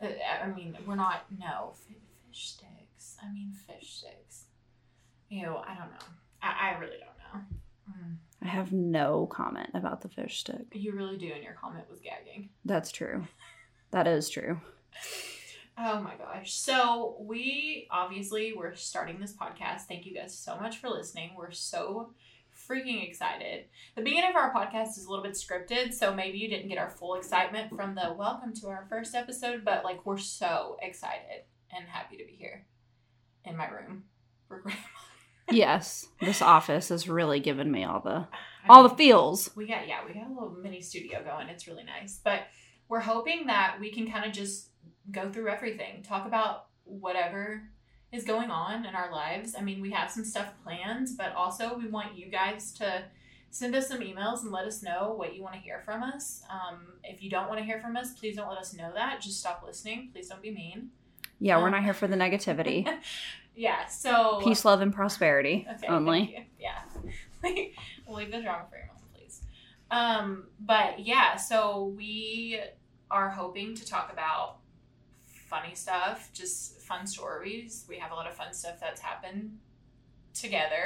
Uh, 0.00 0.44
I 0.44 0.46
mean, 0.54 0.78
we're 0.86 0.94
not, 0.94 1.24
no, 1.36 1.72
fish 1.88 2.50
sticks. 2.50 3.16
I 3.20 3.32
mean, 3.32 3.52
fish 3.66 3.94
sticks. 3.94 4.44
Ew, 5.28 5.56
I 5.56 5.74
don't 5.74 5.90
know. 5.90 6.06
I, 6.40 6.70
I 6.70 6.78
really 6.78 6.98
don't 6.98 7.18
know. 7.18 7.46
Mm. 7.90 8.14
I 8.42 8.46
have 8.46 8.72
no 8.72 9.26
comment 9.26 9.70
about 9.74 10.02
the 10.02 10.08
fish 10.08 10.38
stick. 10.38 10.66
You 10.70 10.92
really 10.92 11.16
do, 11.16 11.32
and 11.34 11.42
your 11.42 11.54
comment 11.54 11.90
was 11.90 11.98
gagging. 11.98 12.50
That's 12.64 12.92
true. 12.92 13.26
That 13.90 14.06
is 14.06 14.28
true. 14.28 14.60
Oh 15.78 16.00
my 16.00 16.14
gosh. 16.16 16.52
So, 16.52 17.16
we 17.20 17.88
obviously 17.90 18.52
we're 18.54 18.74
starting 18.74 19.18
this 19.18 19.32
podcast. 19.32 19.82
Thank 19.82 20.04
you 20.04 20.14
guys 20.14 20.36
so 20.38 20.58
much 20.58 20.78
for 20.78 20.90
listening. 20.90 21.30
We're 21.36 21.50
so 21.50 22.12
freaking 22.68 23.06
excited. 23.06 23.64
The 23.96 24.02
beginning 24.02 24.30
of 24.30 24.36
our 24.36 24.52
podcast 24.52 24.98
is 24.98 25.06
a 25.06 25.10
little 25.10 25.24
bit 25.24 25.32
scripted, 25.32 25.94
so 25.94 26.14
maybe 26.14 26.38
you 26.38 26.48
didn't 26.48 26.68
get 26.68 26.78
our 26.78 26.90
full 26.90 27.14
excitement 27.14 27.74
from 27.74 27.94
the 27.94 28.14
welcome 28.16 28.54
to 28.56 28.68
our 28.68 28.86
first 28.88 29.14
episode, 29.14 29.64
but 29.64 29.84
like 29.84 30.04
we're 30.04 30.18
so 30.18 30.76
excited 30.82 31.44
and 31.74 31.88
happy 31.88 32.16
to 32.18 32.24
be 32.24 32.32
here 32.32 32.66
in 33.44 33.56
my 33.56 33.68
room. 33.68 34.04
We're 34.48 34.62
yes, 35.50 36.06
this 36.20 36.42
office 36.42 36.90
has 36.90 37.08
really 37.08 37.40
given 37.40 37.70
me 37.70 37.84
all 37.84 38.00
the 38.00 38.28
I 38.64 38.68
all 38.68 38.82
the 38.82 38.94
feels. 38.94 39.50
we 39.56 39.66
got 39.66 39.88
yeah, 39.88 40.00
we 40.06 40.12
got 40.12 40.26
a 40.26 40.32
little 40.32 40.56
mini 40.62 40.82
studio 40.82 41.22
going. 41.24 41.48
It's 41.48 41.66
really 41.66 41.84
nice. 41.84 42.20
But 42.22 42.42
we're 42.88 43.00
hoping 43.00 43.46
that 43.46 43.78
we 43.80 43.90
can 43.90 44.10
kind 44.10 44.26
of 44.26 44.32
just 44.32 44.68
go 45.10 45.30
through 45.30 45.48
everything, 45.48 46.02
talk 46.02 46.26
about 46.26 46.66
whatever 46.84 47.62
is 48.12 48.24
going 48.24 48.50
on 48.50 48.84
in 48.84 48.94
our 48.94 49.10
lives. 49.10 49.54
I 49.58 49.62
mean, 49.62 49.80
we 49.80 49.90
have 49.92 50.10
some 50.10 50.24
stuff 50.24 50.48
planned, 50.62 51.08
but 51.16 51.34
also 51.34 51.76
we 51.78 51.88
want 51.88 52.16
you 52.16 52.26
guys 52.26 52.72
to 52.74 53.02
send 53.50 53.74
us 53.74 53.88
some 53.88 54.00
emails 54.00 54.42
and 54.42 54.50
let 54.50 54.66
us 54.66 54.82
know 54.82 55.12
what 55.16 55.34
you 55.34 55.42
want 55.42 55.54
to 55.54 55.60
hear 55.60 55.80
from 55.84 56.02
us. 56.02 56.42
Um, 56.50 56.94
if 57.04 57.22
you 57.22 57.30
don't 57.30 57.48
want 57.48 57.58
to 57.58 57.64
hear 57.64 57.80
from 57.80 57.96
us, 57.96 58.12
please 58.14 58.36
don't 58.36 58.48
let 58.48 58.58
us 58.58 58.74
know 58.74 58.90
that. 58.94 59.20
Just 59.20 59.40
stop 59.40 59.62
listening. 59.66 60.10
Please 60.12 60.28
don't 60.28 60.42
be 60.42 60.50
mean. 60.50 60.90
Yeah, 61.38 61.58
we're 61.58 61.66
Um, 61.66 61.72
not 61.72 61.84
here 61.84 61.94
for 61.94 62.06
the 62.06 62.16
negativity. 62.16 62.86
Yeah. 63.54 63.86
So 63.86 64.40
Peace, 64.42 64.64
love, 64.64 64.80
and 64.80 64.94
prosperity 64.94 65.66
Okay, 65.76 65.86
only. 65.86 66.48
Yeah. 66.58 66.78
we'll 68.06 68.16
leave 68.16 68.32
the 68.32 68.40
drama 68.40 68.64
for 68.70 68.76
your 68.78 68.86
mom, 68.86 69.02
please. 69.14 69.42
Um, 69.90 70.44
but 70.58 71.00
yeah, 71.00 71.36
so 71.36 71.92
we 71.94 72.58
are 73.10 73.28
hoping 73.28 73.74
to 73.74 73.84
talk 73.86 74.10
about 74.10 74.56
funny 75.52 75.74
stuff, 75.74 76.30
just 76.32 76.80
fun 76.80 77.06
stories. 77.06 77.84
We 77.88 77.98
have 77.98 78.10
a 78.10 78.14
lot 78.14 78.26
of 78.26 78.34
fun 78.34 78.54
stuff 78.54 78.80
that's 78.80 79.02
happened 79.02 79.58
together. 80.32 80.84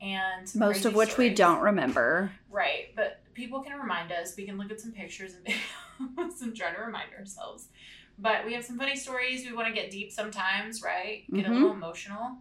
And 0.00 0.52
Most 0.54 0.86
of 0.86 0.94
which 0.94 1.18
we 1.18 1.28
don't 1.30 1.60
remember. 1.60 2.32
Right, 2.50 2.94
but 2.96 3.20
people 3.34 3.60
can 3.62 3.78
remind 3.78 4.10
us. 4.10 4.34
We 4.36 4.46
can 4.46 4.56
look 4.56 4.70
at 4.70 4.80
some 4.80 4.92
pictures 4.92 5.34
and 5.34 5.46
videos 6.16 6.40
and 6.42 6.56
try 6.56 6.72
to 6.72 6.80
remind 6.80 7.12
ourselves. 7.18 7.68
But 8.18 8.46
we 8.46 8.54
have 8.54 8.64
some 8.64 8.78
funny 8.78 8.96
stories. 8.96 9.44
We 9.44 9.52
want 9.54 9.68
to 9.68 9.74
get 9.74 9.90
deep 9.90 10.10
sometimes, 10.12 10.82
right? 10.82 11.24
Get 11.34 11.44
Mhm. 11.44 11.50
a 11.50 11.52
little 11.54 11.72
emotional, 11.72 12.38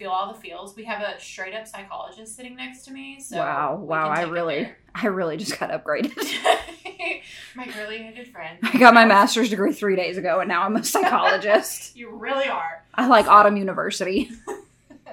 feel 0.00 0.10
all 0.10 0.32
the 0.32 0.40
feels. 0.40 0.74
We 0.74 0.84
have 0.84 1.02
a 1.02 1.20
straight 1.20 1.54
up 1.54 1.66
psychologist 1.68 2.34
sitting 2.34 2.56
next 2.56 2.86
to 2.86 2.90
me. 2.90 3.20
So 3.20 3.36
wow, 3.36 3.76
wow, 3.76 4.08
I 4.08 4.22
really. 4.22 4.66
I 4.94 5.06
really 5.08 5.36
just 5.36 5.60
got 5.60 5.70
upgraded. 5.70 6.16
my 7.54 7.66
curly 7.66 7.98
headed 7.98 8.28
friend. 8.28 8.58
I 8.62 8.78
got 8.78 8.94
my 8.94 9.04
master's 9.04 9.50
degree 9.50 9.72
three 9.74 9.96
days 9.96 10.16
ago, 10.16 10.40
and 10.40 10.48
now 10.48 10.62
I'm 10.62 10.74
a 10.74 10.82
psychologist. 10.82 11.94
You 12.00 12.08
really 12.10 12.48
are. 12.48 12.82
I 12.94 13.06
like 13.08 13.26
Autumn 13.28 13.56
University. 13.56 14.30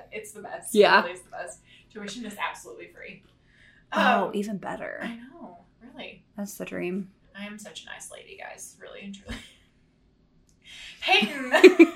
It's 0.09 0.31
the 0.31 0.41
best. 0.41 0.73
Yeah. 0.73 0.99
It 0.99 1.01
really 1.03 1.13
is 1.13 1.21
the 1.21 1.29
best. 1.29 1.59
Tuition 1.93 2.25
is 2.25 2.35
absolutely 2.37 2.87
free. 2.87 3.23
Oh, 3.91 4.27
Um, 4.27 4.31
even 4.33 4.57
better. 4.57 4.99
I 5.03 5.15
know. 5.15 5.57
Really. 5.83 6.23
That's 6.35 6.55
the 6.55 6.65
dream. 6.65 7.11
I 7.37 7.45
am 7.45 7.59
such 7.59 7.83
a 7.83 7.85
nice 7.87 8.09
lady, 8.11 8.37
guys. 8.41 8.77
Really 8.81 9.01
and 9.01 9.13
truly. 9.13 9.37
Peyton! 11.01 11.93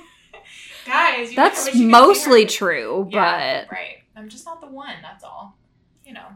guys, 0.86 1.33
That's 1.36 1.75
mostly 1.75 2.45
true, 2.45 3.07
Yeah, 3.12 3.65
but 3.65 3.71
right. 3.71 3.98
I'm 4.15 4.29
just 4.29 4.45
not 4.45 4.62
the 4.62 4.67
one. 4.67 4.95
That's 5.01 5.24
all. 5.24 5.57
You 6.05 6.13
know. 6.13 6.27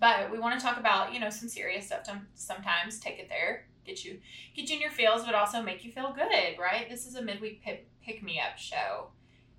But 0.00 0.30
we 0.32 0.38
want 0.38 0.58
to 0.58 0.64
talk 0.64 0.78
about 0.78 1.12
you 1.14 1.20
know 1.20 1.30
some 1.30 1.48
serious 1.48 1.86
stuff. 1.86 2.08
Sometimes 2.34 2.98
take 2.98 3.18
it 3.18 3.28
there, 3.28 3.66
get 3.84 4.04
you 4.04 4.18
get 4.54 4.68
you 4.68 4.76
in 4.76 4.82
your 4.82 4.90
feels, 4.90 5.24
but 5.24 5.34
also 5.34 5.62
make 5.62 5.84
you 5.84 5.92
feel 5.92 6.12
good. 6.12 6.58
Right. 6.60 6.86
This 6.90 7.06
is 7.06 7.14
a 7.14 7.22
midweek 7.22 7.62
pick, 7.62 7.88
pick 8.04 8.22
me 8.22 8.40
up 8.40 8.58
show. 8.58 9.08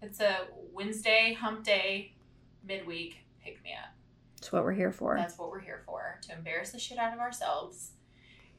It's 0.02 0.20
a 0.20 0.48
Wednesday 0.74 1.34
hump 1.40 1.64
day, 1.64 2.14
midweek 2.68 3.16
pick 3.44 3.64
me 3.64 3.72
up. 3.74 3.90
that's 4.36 4.52
what 4.52 4.64
we're 4.64 4.74
here 4.74 4.92
for. 4.92 5.16
That's 5.18 5.38
what 5.40 5.50
we're 5.50 5.62
here 5.62 5.82
for 5.86 6.20
to 6.24 6.34
embarrass 6.34 6.72
the 6.72 6.80
shit 6.80 6.98
out 6.98 7.14
of 7.14 7.20
ourselves 7.20 7.92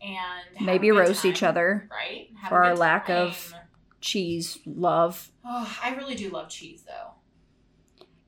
and 0.00 0.64
Maybe 0.64 0.90
roast 0.90 1.24
each 1.24 1.42
other 1.42 1.88
right? 1.90 2.28
Have 2.40 2.48
for 2.48 2.64
our 2.64 2.74
lack 2.76 3.08
of- 3.10 3.50
time. 3.52 3.60
Cheese, 4.00 4.58
love. 4.66 5.30
Oh, 5.44 5.78
I 5.82 5.94
really 5.94 6.14
do 6.14 6.30
love 6.30 6.48
cheese 6.48 6.84
though. 6.86 7.12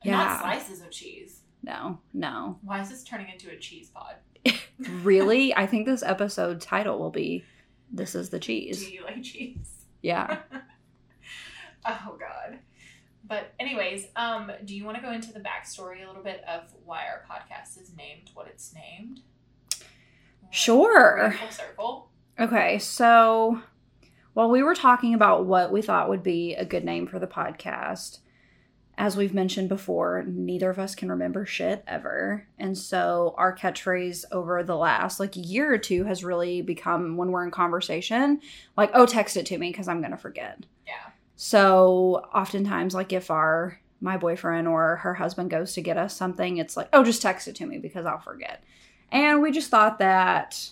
Yeah. 0.03 0.17
Not 0.17 0.39
slices 0.41 0.81
of 0.81 0.91
cheese. 0.91 1.41
No, 1.63 1.99
no. 2.13 2.57
Why 2.63 2.81
is 2.81 2.89
this 2.89 3.03
turning 3.03 3.29
into 3.29 3.49
a 3.49 3.57
cheese 3.57 3.89
pod? 3.89 4.15
Really? 5.03 5.55
I 5.55 5.67
think 5.67 5.85
this 5.85 6.01
episode 6.01 6.59
title 6.59 6.97
will 6.97 7.11
be 7.11 7.43
This 7.91 8.15
is 8.15 8.29
the 8.31 8.39
Cheese. 8.39 8.83
Do 8.83 8.91
you 8.91 9.03
like 9.03 9.21
cheese? 9.21 9.85
Yeah. 10.01 10.39
Oh 11.83 12.15
God. 12.19 12.59
But 13.27 13.53
anyways, 13.59 14.07
um, 14.15 14.51
do 14.65 14.75
you 14.75 14.85
want 14.85 14.97
to 14.97 15.03
go 15.03 15.11
into 15.11 15.33
the 15.33 15.39
backstory 15.39 16.03
a 16.03 16.07
little 16.07 16.21
bit 16.23 16.43
of 16.47 16.71
why 16.85 17.05
our 17.05 17.23
podcast 17.29 17.81
is 17.81 17.91
named 17.97 18.29
what 18.35 18.47
it's 18.47 18.73
named? 18.73 19.21
Sure. 20.51 21.33
Full 21.39 21.49
circle. 21.49 22.09
Okay, 22.39 22.77
so 22.77 23.61
while 24.33 24.49
we 24.49 24.63
were 24.63 24.75
talking 24.75 25.13
about 25.13 25.45
what 25.45 25.71
we 25.71 25.81
thought 25.81 26.09
would 26.09 26.23
be 26.23 26.55
a 26.55 26.65
good 26.65 26.85
name 26.85 27.07
for 27.07 27.19
the 27.19 27.27
podcast, 27.27 28.19
as 28.97 29.17
we've 29.17 29.33
mentioned 29.33 29.67
before, 29.69 30.23
neither 30.27 30.69
of 30.69 30.77
us 30.77 30.95
can 30.95 31.09
remember 31.09 31.45
shit 31.45 31.83
ever. 31.87 32.45
And 32.59 32.77
so 32.77 33.33
our 33.37 33.55
catchphrase 33.55 34.25
over 34.31 34.63
the 34.63 34.75
last 34.75 35.19
like 35.19 35.33
year 35.35 35.73
or 35.73 35.77
two 35.77 36.03
has 36.03 36.23
really 36.23 36.61
become 36.61 37.17
when 37.17 37.31
we're 37.31 37.43
in 37.43 37.51
conversation, 37.51 38.41
like, 38.77 38.91
oh, 38.93 39.05
text 39.05 39.37
it 39.37 39.45
to 39.47 39.57
me 39.57 39.71
because 39.71 39.87
I'm 39.87 40.01
going 40.01 40.11
to 40.11 40.17
forget. 40.17 40.65
Yeah. 40.85 41.11
So 41.35 42.27
oftentimes, 42.33 42.93
like 42.93 43.11
if 43.11 43.31
our 43.31 43.79
my 44.01 44.17
boyfriend 44.17 44.67
or 44.67 44.97
her 44.97 45.13
husband 45.13 45.49
goes 45.49 45.73
to 45.73 45.81
get 45.81 45.97
us 45.97 46.15
something, 46.15 46.57
it's 46.57 46.75
like, 46.75 46.89
oh, 46.93 47.03
just 47.03 47.21
text 47.21 47.47
it 47.47 47.55
to 47.55 47.65
me 47.65 47.77
because 47.77 48.05
I'll 48.05 48.19
forget. 48.19 48.63
And 49.11 49.41
we 49.41 49.51
just 49.51 49.69
thought 49.69 49.99
that, 49.99 50.69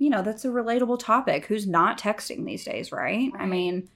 you 0.00 0.08
know, 0.08 0.22
that's 0.22 0.46
a 0.46 0.48
relatable 0.48 0.98
topic. 0.98 1.44
Who's 1.44 1.66
not 1.66 2.00
texting 2.00 2.46
these 2.46 2.64
days, 2.64 2.90
right? 2.90 3.30
I 3.38 3.44
mean, 3.44 3.88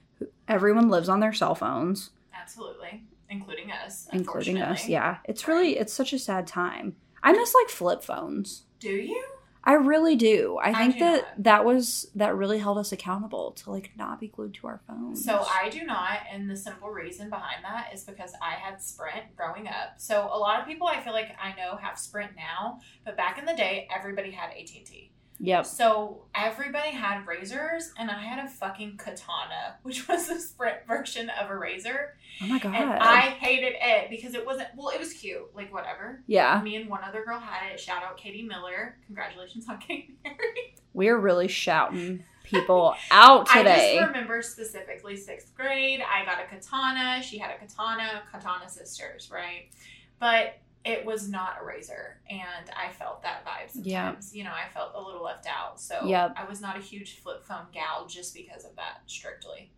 everyone 0.47 0.87
lives 0.87 1.09
on 1.09 1.19
their 1.19 1.33
cell 1.33 1.55
phones, 1.55 2.11
Absolutely. 2.39 3.03
Including 3.27 3.71
us. 3.71 4.07
including 4.13 4.61
us. 4.61 4.87
Yeah, 4.87 5.17
it's 5.25 5.47
really 5.47 5.77
it's 5.79 5.91
such 5.91 6.13
a 6.13 6.19
sad 6.19 6.45
time. 6.45 6.95
I 7.23 7.33
miss 7.33 7.55
like 7.55 7.69
flip 7.69 8.03
phones. 8.03 8.65
Do 8.79 8.91
you? 8.91 9.25
I 9.63 9.73
really 9.73 10.15
do. 10.15 10.59
I 10.61 10.69
I 10.69 10.73
think 10.75 10.93
do 10.93 10.99
that 10.99 11.21
not. 11.21 11.43
that 11.43 11.65
was 11.65 12.07
that 12.13 12.35
really 12.35 12.59
held 12.59 12.77
us 12.77 12.91
accountable 12.91 13.53
to 13.53 13.71
like 13.71 13.89
not 13.97 14.19
be 14.19 14.27
glued 14.27 14.53
to 14.55 14.67
our 14.67 14.81
phones. 14.87 15.25
So 15.25 15.43
I 15.43 15.69
do 15.69 15.83
not, 15.83 16.19
and 16.31 16.47
the 16.47 16.55
simple 16.55 16.91
reason 16.91 17.31
behind 17.31 17.63
that 17.63 17.89
is 17.91 18.03
because 18.03 18.33
I 18.43 18.51
had 18.51 18.79
Sprint 18.79 19.35
growing 19.35 19.67
up. 19.67 19.95
So 19.97 20.29
a 20.31 20.37
lot 20.37 20.59
of 20.59 20.67
people 20.67 20.85
I 20.85 21.01
feel 21.01 21.13
like 21.13 21.35
I 21.41 21.55
know 21.59 21.77
have 21.77 21.97
Sprint 21.97 22.33
now, 22.35 22.79
but 23.03 23.17
back 23.17 23.39
in 23.39 23.45
the 23.45 23.55
day, 23.55 23.87
everybody 23.91 24.29
had 24.29 24.51
AT 24.51 24.69
and 24.77 24.85
T. 24.85 25.11
Yep. 25.39 25.65
So 25.65 26.23
everybody 26.33 26.91
had 26.91 27.25
RAZRs, 27.25 27.89
and 27.97 28.09
I 28.09 28.21
had 28.23 28.43
a 28.45 28.47
fucking 28.47 28.97
katana, 28.97 29.75
which 29.83 30.07
was 30.07 30.27
the 30.27 30.39
Sprint 30.39 30.87
version 30.87 31.29
of 31.41 31.49
a 31.49 31.53
RAZR, 31.53 32.07
Oh 32.41 32.47
my 32.47 32.57
god. 32.59 32.73
and 32.73 32.89
I 32.91 33.19
hated 33.21 33.73
it 33.81 34.09
because 34.09 34.33
it 34.33 34.45
wasn't. 34.45 34.69
Well, 34.75 34.89
it 34.89 34.99
was 34.99 35.13
cute, 35.13 35.53
like 35.55 35.73
whatever. 35.73 36.21
yeah. 36.27 36.61
Me 36.63 36.75
and 36.77 36.89
one 36.89 37.03
other 37.03 37.23
girl 37.25 37.39
had 37.39 37.71
it. 37.73 37.79
Shout 37.79 38.03
out 38.03 38.17
Katie 38.17 38.43
Miller. 38.43 38.97
Congratulations 39.07 39.65
on 39.69 39.77
getting 39.87 40.15
married. 40.23 40.75
We're 40.93 41.17
really 41.17 41.49
shouting 41.49 42.23
people 42.43 42.95
out 43.11 43.47
today. 43.47 43.97
I 43.97 43.99
just 43.99 44.07
remember 44.07 44.41
specifically 44.41 45.17
sixth 45.17 45.53
grade. 45.55 46.01
I 46.01 46.23
got 46.23 46.39
a 46.41 46.45
katana. 46.47 47.21
She 47.21 47.37
had 47.37 47.51
a 47.51 47.57
katana. 47.57 48.23
Katana 48.31 48.69
sisters, 48.69 49.29
right? 49.33 49.67
But 50.19 50.59
it 50.85 51.03
was 51.03 51.27
not 51.27 51.57
a 51.59 51.65
RAZR, 51.65 52.13
and 52.29 52.69
I 52.77 52.91
felt 52.93 53.23
that 53.23 53.43
vibe 53.43 53.71
Yeah. 53.83 54.05
sometimes. 54.05 54.35
You 54.35 54.43
know, 54.43 54.51
I 54.53 54.69
felt 54.71 54.91
a 54.93 55.01
little 55.01 55.23
left 55.23 55.47
out. 55.47 55.81
So 55.81 56.05
Yep. 56.05 56.33
I 56.37 56.45
was 56.45 56.61
not 56.61 56.77
a 56.77 56.79
huge 56.79 57.19
flip 57.19 57.43
phone 57.43 57.65
gal 57.73 58.05
just 58.07 58.33
because 58.35 58.63
of 58.65 58.75
that. 58.75 59.01
Strictly, 59.07 59.71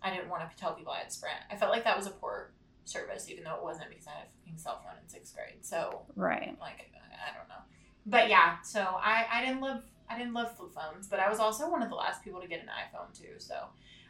I 0.00 0.10
didn't 0.14 0.28
want 0.28 0.48
to 0.48 0.56
tell 0.56 0.74
people 0.74 0.92
I 0.92 0.98
had 1.00 1.12
Sprint. 1.12 1.38
I 1.50 1.56
felt 1.56 1.72
like 1.72 1.82
that 1.84 1.96
was 1.96 2.06
a 2.06 2.10
poor 2.12 2.52
service, 2.84 3.28
even 3.28 3.42
though 3.44 3.56
it 3.56 3.62
wasn't 3.62 3.88
because 3.90 4.06
I 4.06 4.12
had 4.12 4.26
a 4.28 4.38
fucking 4.38 4.58
cell 4.58 4.80
phone 4.82 4.94
in 5.02 5.08
sixth 5.08 5.34
grade. 5.34 5.64
So 5.66 6.06
right. 6.14 6.56
like 6.60 6.88
I 7.12 7.36
don't 7.36 7.48
know. 7.48 7.62
But 8.06 8.28
yeah, 8.28 8.60
so 8.62 8.80
I 8.80 9.26
I 9.30 9.44
didn't 9.44 9.60
love 9.60 9.82
I 10.08 10.16
didn't 10.16 10.32
love 10.34 10.56
flip 10.56 10.72
phones, 10.72 11.08
but 11.08 11.18
I 11.20 11.28
was 11.28 11.40
also 11.40 11.68
one 11.68 11.82
of 11.82 11.90
the 11.90 11.96
last 11.96 12.22
people 12.22 12.40
to 12.40 12.46
get 12.46 12.60
an 12.62 12.68
iPhone 12.68 13.12
too. 13.12 13.34
So 13.38 13.56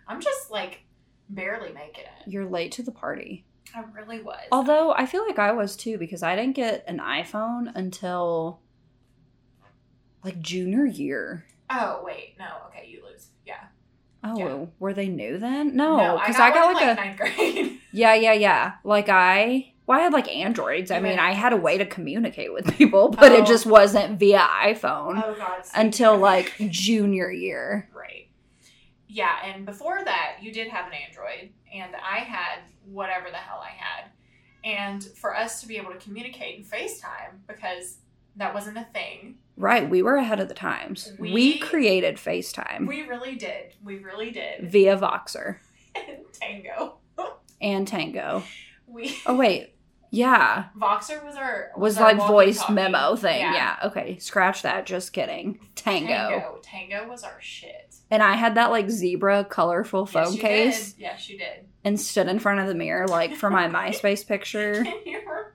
I'm 0.07 0.21
just 0.21 0.51
like 0.51 0.83
barely 1.31 1.73
making 1.73 2.05
it. 2.05 2.29
You're 2.31 2.45
late 2.45 2.73
to 2.73 2.83
the 2.83 2.93
party. 2.93 3.47
I 3.75 3.83
really 3.95 4.23
was. 4.23 4.39
Although 4.53 4.93
I 4.93 5.07
feel 5.07 5.27
like 5.27 5.39
I 5.39 5.53
was 5.53 5.77
too 5.77 5.99
because 5.99 6.23
I 6.23 6.35
didn't 6.37 6.57
get 6.57 6.85
an 6.89 6.99
iPhone 6.99 7.71
until 7.75 8.61
like 10.25 10.41
junior 10.41 10.85
year. 10.85 11.45
oh 11.71 12.01
wait, 12.05 12.35
no, 12.39 12.47
okay, 12.69 12.87
you 12.89 13.03
lose. 13.05 13.29
Yeah. 13.47 13.65
Oh, 14.25 14.37
Yeah. 14.37 14.67
were 14.79 14.93
they 14.93 15.09
new 15.09 15.39
then? 15.39 15.77
No, 15.77 16.19
because 16.19 16.37
I 16.41 16.49
I 16.49 16.51
got, 16.55 16.75
like, 16.75 16.83
in, 16.83 16.89
a 16.89 16.95
ninth 16.95 17.17
grade. 17.17 17.79
yeah, 17.93 18.15
yeah, 18.15 18.33
yeah. 18.33 18.73
Like 18.83 19.09
I, 19.09 19.73
well, 19.87 19.99
I 19.99 20.03
had 20.03 20.13
like 20.13 20.29
Androids. 20.29 20.91
I 20.91 20.99
mean, 21.01 21.19
I 21.21 21.33
had 21.33 21.53
a 21.53 21.57
way 21.57 21.79
to 21.79 21.87
communicate 21.87 22.53
with 22.53 22.67
people, 22.77 23.11
but 23.11 23.31
Oh. 23.33 23.37
it 23.37 23.47
just 23.47 23.65
wasn't 23.65 24.19
via 24.19 24.41
iPhone 24.41 25.23
oh 25.25 25.35
god. 25.39 25.63
until 25.75 26.17
like 26.17 26.53
junior 26.69 27.31
year. 27.31 27.89
Right. 27.95 28.29
Yeah, 29.07 29.37
and 29.45 29.65
before 29.65 30.01
that, 30.05 30.39
you 30.43 30.53
did 30.53 30.69
have 30.69 30.87
an 30.87 30.93
Android, 30.95 31.51
and 31.75 31.95
I 31.97 32.19
had 32.19 32.61
whatever 32.85 33.31
the 33.31 33.37
hell 33.37 33.63
I 33.65 33.71
had. 33.71 34.11
And 34.65 35.03
for 35.17 35.35
us 35.37 35.61
to 35.61 35.69
be 35.69 35.77
able 35.77 35.93
to 35.93 35.99
communicate 35.99 36.59
and 36.59 36.67
FaceTime, 36.67 37.39
because 37.47 37.99
that 38.37 38.53
wasn't 38.55 38.79
a 38.79 38.87
thing, 38.93 39.37
Right, 39.57 39.91
we 39.91 40.03
were 40.03 40.15
ahead 40.15 40.39
of 40.39 40.47
the 40.49 40.55
times. 40.55 41.13
We, 41.19 41.33
We- 41.33 41.59
created 41.59 42.17
FaceTime 42.17 42.87
we 42.87 43.03
really 43.03 43.35
did. 43.35 43.75
We 43.83 43.99
really 43.99 44.31
did. 44.31 44.71
via 44.71 44.97
Voxer 44.97 45.57
and 45.97 46.19
Tango. 46.33 46.99
and 47.61 47.87
Tango. 47.89 48.43
We 48.87 49.17
Oh 49.27 49.37
wait, 49.37 49.75
Yeah. 50.11 50.67
Voxer 50.79 51.25
was 51.25 51.37
our 51.37 51.71
Was 51.77 51.99
our 51.99 52.15
like 52.15 52.27
voice 52.29 52.69
memo 52.71 53.17
thing. 53.17 53.41
Yeah. 53.41 53.77
Okay. 53.85 54.19
Scratch 54.19 54.63
that. 54.63 54.87
Just 54.87 55.13
kidding. 55.13 55.61
Tango. 55.75 56.09
Tango. 56.09 56.59
Tango 56.63 57.09
was 57.09 57.25
our 57.25 57.39
shit. 57.41 57.95
And 58.11 58.23
I 58.23 58.35
had 58.35 58.55
that 58.55 58.71
like 58.71 58.91
zebra 58.91 59.45
colorful 59.45 60.07
phone 60.07 60.33
yes, 60.33 60.41
case 60.41 60.93
Did. 60.93 61.03
Yes, 61.03 61.29
you 61.29 61.39
did. 61.39 61.67
and 61.85 62.01
stood 62.01 62.27
in 62.29 62.39
front 62.39 62.61
of 62.61 62.67
the 62.67 62.75
mirror 62.75 63.07
like 63.07 63.35
for 63.35 63.51
my 63.51 63.69
MySpace 63.69 64.27
picture. 64.27 64.75
Can 64.85 64.95
you 65.05 65.19
remember? 65.19 65.55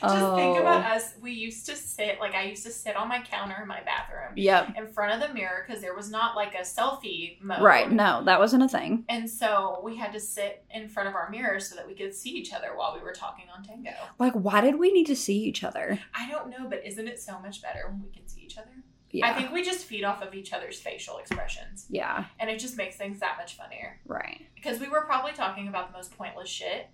Just 0.00 0.34
think 0.36 0.58
about 0.58 0.84
oh. 0.84 0.94
us. 0.94 1.14
We 1.20 1.32
used 1.32 1.66
to 1.66 1.76
sit 1.76 2.20
like 2.20 2.34
I 2.34 2.44
used 2.44 2.64
to 2.64 2.70
sit 2.70 2.96
on 2.96 3.08
my 3.08 3.20
counter 3.22 3.56
in 3.60 3.68
my 3.68 3.82
bathroom 3.82 4.32
Yep. 4.36 4.76
in 4.76 4.86
front 4.88 5.20
of 5.20 5.26
the 5.26 5.34
mirror 5.34 5.64
because 5.66 5.82
there 5.82 5.94
was 5.94 6.10
not 6.10 6.36
like 6.36 6.54
a 6.54 6.62
selfie 6.62 7.40
mode. 7.42 7.62
Right. 7.62 7.90
No, 7.90 8.22
that 8.24 8.38
wasn't 8.38 8.62
a 8.62 8.68
thing. 8.68 9.04
And 9.08 9.28
so 9.28 9.80
we 9.82 9.96
had 9.96 10.12
to 10.12 10.20
sit 10.20 10.64
in 10.70 10.88
front 10.88 11.08
of 11.08 11.14
our 11.14 11.28
mirror 11.30 11.60
so 11.60 11.74
that 11.76 11.86
we 11.86 11.94
could 11.94 12.14
see 12.14 12.30
each 12.30 12.52
other 12.52 12.72
while 12.76 12.94
we 12.94 13.02
were 13.02 13.12
talking 13.12 13.46
on 13.54 13.62
Tango. 13.62 13.92
Like, 14.18 14.32
why 14.34 14.60
did 14.60 14.78
we 14.78 14.92
need 14.92 15.06
to 15.06 15.16
see 15.16 15.38
each 15.44 15.64
other? 15.64 15.98
I 16.14 16.28
don't 16.30 16.50
know, 16.50 16.68
but 16.68 16.86
isn't 16.86 17.06
it 17.06 17.20
so 17.20 17.38
much 17.40 17.62
better 17.62 17.88
when 17.88 18.02
we 18.02 18.10
can 18.10 18.26
see 18.28 18.42
each 18.42 18.58
other? 18.58 18.70
Yeah. 19.12 19.26
I 19.26 19.34
think 19.34 19.50
we 19.50 19.62
just 19.62 19.86
feed 19.86 20.04
off 20.04 20.22
of 20.22 20.34
each 20.34 20.52
other's 20.52 20.78
facial 20.78 21.18
expressions, 21.18 21.86
yeah. 21.88 22.26
and 22.38 22.48
it 22.48 22.60
just 22.60 22.76
makes 22.76 22.96
things 22.96 23.18
that 23.18 23.36
much 23.38 23.56
funnier. 23.56 23.98
Right. 24.06 24.46
Because 24.54 24.78
we 24.78 24.88
were 24.88 25.02
probably 25.02 25.32
talking 25.32 25.66
about 25.66 25.90
the 25.90 25.98
most 25.98 26.16
pointless 26.16 26.48
shit, 26.48 26.88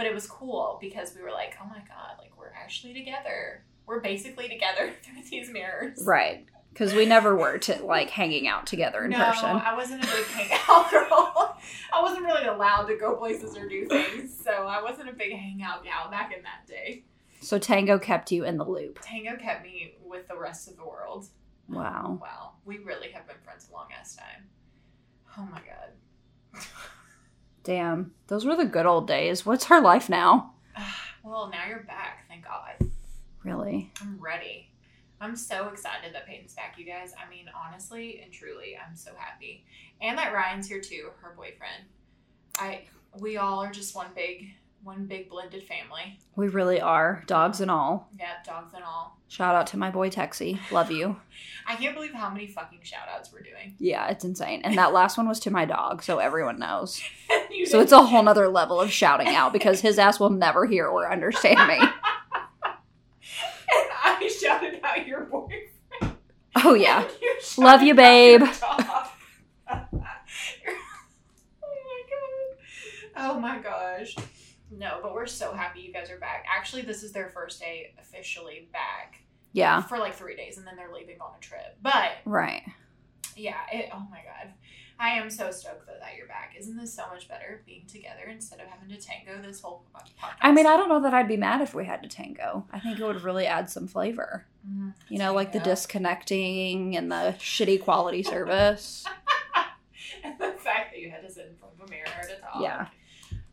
but 0.00 0.06
it 0.06 0.14
was 0.14 0.26
cool 0.26 0.78
because 0.80 1.14
we 1.14 1.20
were 1.20 1.30
like, 1.30 1.58
oh 1.62 1.66
my 1.66 1.80
god, 1.80 2.16
like 2.18 2.32
we're 2.38 2.52
actually 2.58 2.94
together. 2.94 3.62
We're 3.84 4.00
basically 4.00 4.48
together 4.48 4.94
through 5.02 5.22
these 5.30 5.50
mirrors. 5.50 6.02
Right. 6.06 6.46
Because 6.72 6.94
we 6.94 7.04
never 7.04 7.36
were 7.36 7.58
to 7.58 7.84
like 7.84 8.08
hanging 8.08 8.48
out 8.48 8.66
together 8.66 9.04
in 9.04 9.12
person. 9.12 9.26
no, 9.26 9.30
person. 9.30 9.50
I 9.50 9.76
wasn't 9.76 10.02
a 10.02 10.06
big 10.06 10.24
hangout 10.28 10.90
girl. 10.90 11.58
I 11.92 12.00
wasn't 12.00 12.24
really 12.24 12.46
allowed 12.46 12.86
to 12.86 12.96
go 12.96 13.14
places 13.14 13.58
or 13.58 13.68
do 13.68 13.84
things, 13.84 14.34
so 14.42 14.50
I 14.50 14.82
wasn't 14.82 15.10
a 15.10 15.12
big 15.12 15.32
hangout 15.32 15.84
gal 15.84 16.10
back 16.10 16.32
in 16.34 16.42
that 16.44 16.66
day. 16.66 17.04
So 17.42 17.58
Tango 17.58 17.98
kept 17.98 18.32
you 18.32 18.46
in 18.46 18.56
the 18.56 18.64
loop. 18.64 19.00
Tango 19.02 19.36
kept 19.36 19.62
me 19.62 19.96
with 20.02 20.28
the 20.28 20.38
rest 20.38 20.66
of 20.70 20.78
the 20.78 20.84
world. 20.86 21.26
Wow. 21.68 22.18
Wow, 22.22 22.52
we 22.64 22.78
really 22.78 23.10
have 23.10 23.26
been 23.26 23.36
friends 23.44 23.68
a 23.70 23.74
long 23.74 23.88
ass 24.00 24.16
time. 24.16 24.48
Oh 25.36 25.42
my 25.42 25.60
god. 25.60 26.64
Damn. 27.64 28.12
Those 28.28 28.44
were 28.44 28.56
the 28.56 28.64
good 28.64 28.86
old 28.86 29.06
days. 29.06 29.44
What's 29.44 29.66
her 29.66 29.80
life 29.80 30.08
now? 30.08 30.54
Well, 31.22 31.50
now 31.52 31.68
you're 31.68 31.82
back, 31.82 32.24
thank 32.28 32.46
God. 32.46 32.90
Really? 33.44 33.92
I'm 34.00 34.18
ready. 34.18 34.70
I'm 35.20 35.36
so 35.36 35.68
excited 35.68 36.14
that 36.14 36.26
Peyton's 36.26 36.54
back, 36.54 36.78
you 36.78 36.86
guys. 36.86 37.12
I 37.14 37.28
mean, 37.28 37.44
honestly 37.54 38.20
and 38.24 38.32
truly, 38.32 38.74
I'm 38.76 38.96
so 38.96 39.10
happy. 39.18 39.66
And 40.00 40.16
that 40.16 40.32
Ryan's 40.32 40.66
here 40.66 40.80
too, 40.80 41.10
her 41.20 41.34
boyfriend. 41.36 41.84
I 42.56 42.84
we 43.18 43.36
all 43.36 43.62
are 43.62 43.70
just 43.70 43.94
one 43.94 44.08
big 44.14 44.48
one 44.82 45.06
big 45.06 45.28
blended 45.28 45.62
family. 45.64 46.18
We 46.36 46.48
really 46.48 46.80
are. 46.80 47.22
Dogs 47.26 47.60
and 47.60 47.70
all. 47.70 48.08
Yeah, 48.18 48.32
dogs 48.44 48.72
and 48.74 48.82
all. 48.82 49.18
Shout 49.28 49.54
out 49.54 49.66
to 49.68 49.76
my 49.76 49.90
boy 49.90 50.08
Texie. 50.10 50.58
Love 50.72 50.90
you. 50.90 51.16
I 51.66 51.76
can't 51.76 51.94
believe 51.94 52.12
how 52.14 52.30
many 52.30 52.46
fucking 52.46 52.80
shout 52.82 53.06
outs 53.14 53.32
we're 53.32 53.42
doing. 53.42 53.76
Yeah, 53.78 54.08
it's 54.08 54.24
insane. 54.24 54.62
And 54.64 54.76
that 54.78 54.92
last 54.92 55.16
one 55.18 55.28
was 55.28 55.38
to 55.40 55.50
my 55.50 55.64
dog, 55.66 56.02
so 56.02 56.18
everyone 56.18 56.58
knows. 56.58 57.00
So 57.66 57.80
it's 57.80 57.92
a 57.92 58.00
whole 58.02 58.22
nother 58.22 58.48
level 58.48 58.80
of 58.80 58.90
shouting 58.90 59.28
out 59.28 59.52
because 59.52 59.80
his 59.80 59.98
ass 59.98 60.18
will 60.18 60.30
never 60.30 60.66
hear 60.66 60.86
or 60.86 61.10
understand 61.12 61.68
me. 61.68 61.78
And 63.72 63.88
I 64.04 64.28
shouted 64.28 64.80
out 64.82 65.06
your 65.06 65.24
boyfriend. 65.24 66.16
Oh 66.56 66.74
yeah. 66.74 67.06
You 67.20 67.38
Love 67.58 67.82
you, 67.82 67.94
babe. 67.94 68.42
oh 68.42 69.08
my 69.92 70.02
god. 72.10 72.66
Oh 73.16 73.38
my 73.38 73.58
gosh. 73.58 74.16
No, 74.70 75.00
but 75.02 75.14
we're 75.14 75.26
so 75.26 75.52
happy 75.52 75.80
you 75.80 75.92
guys 75.92 76.10
are 76.10 76.18
back. 76.18 76.44
Actually, 76.48 76.82
this 76.82 77.02
is 77.02 77.12
their 77.12 77.28
first 77.28 77.60
day 77.60 77.92
officially 77.98 78.68
back 78.72 79.20
Yeah. 79.52 79.82
for 79.82 79.98
like 79.98 80.14
three 80.14 80.36
days, 80.36 80.58
and 80.58 80.66
then 80.66 80.76
they're 80.76 80.92
leaving 80.94 81.20
on 81.20 81.32
a 81.36 81.40
trip. 81.40 81.76
But 81.82 82.12
Right. 82.24 82.62
yeah, 83.36 83.58
it, 83.72 83.90
oh 83.92 84.06
my 84.10 84.18
god. 84.24 84.52
I 85.02 85.10
am 85.12 85.30
so 85.30 85.50
stoked 85.50 85.86
though 85.86 85.94
that 85.98 86.14
you're 86.18 86.26
back. 86.26 86.54
Isn't 86.58 86.76
this 86.76 86.92
so 86.92 87.08
much 87.08 87.26
better 87.26 87.62
being 87.64 87.86
together 87.86 88.24
instead 88.30 88.60
of 88.60 88.66
having 88.68 88.90
to 88.90 88.96
tango 89.00 89.40
this 89.40 89.60
whole 89.62 89.82
podcast? 89.94 90.34
I 90.42 90.52
mean, 90.52 90.66
I 90.66 90.76
don't 90.76 90.90
know 90.90 91.00
that 91.00 91.14
I'd 91.14 91.26
be 91.26 91.38
mad 91.38 91.62
if 91.62 91.72
we 91.74 91.86
had 91.86 92.02
to 92.02 92.08
tango. 92.08 92.66
I 92.70 92.80
think 92.80 93.00
it 93.00 93.04
would 93.04 93.22
really 93.22 93.46
add 93.46 93.70
some 93.70 93.88
flavor. 93.88 94.44
Mhm. 94.68 94.92
You 95.08 95.18
know, 95.18 95.32
like 95.32 95.52
the 95.52 95.58
disconnecting 95.60 96.96
and 96.98 97.10
the 97.10 97.34
shitty 97.38 97.82
quality 97.82 98.22
service. 98.22 99.06
and 100.22 100.38
the 100.38 100.52
fact 100.58 100.92
that 100.92 100.98
you 101.00 101.10
had 101.10 101.22
to 101.22 101.30
sit 101.32 101.46
in 101.46 101.56
front 101.56 101.74
of 101.80 101.88
a 101.88 101.90
mirror 101.90 102.04
to 102.06 102.36
talk. 102.40 102.60
Yeah. 102.60 102.88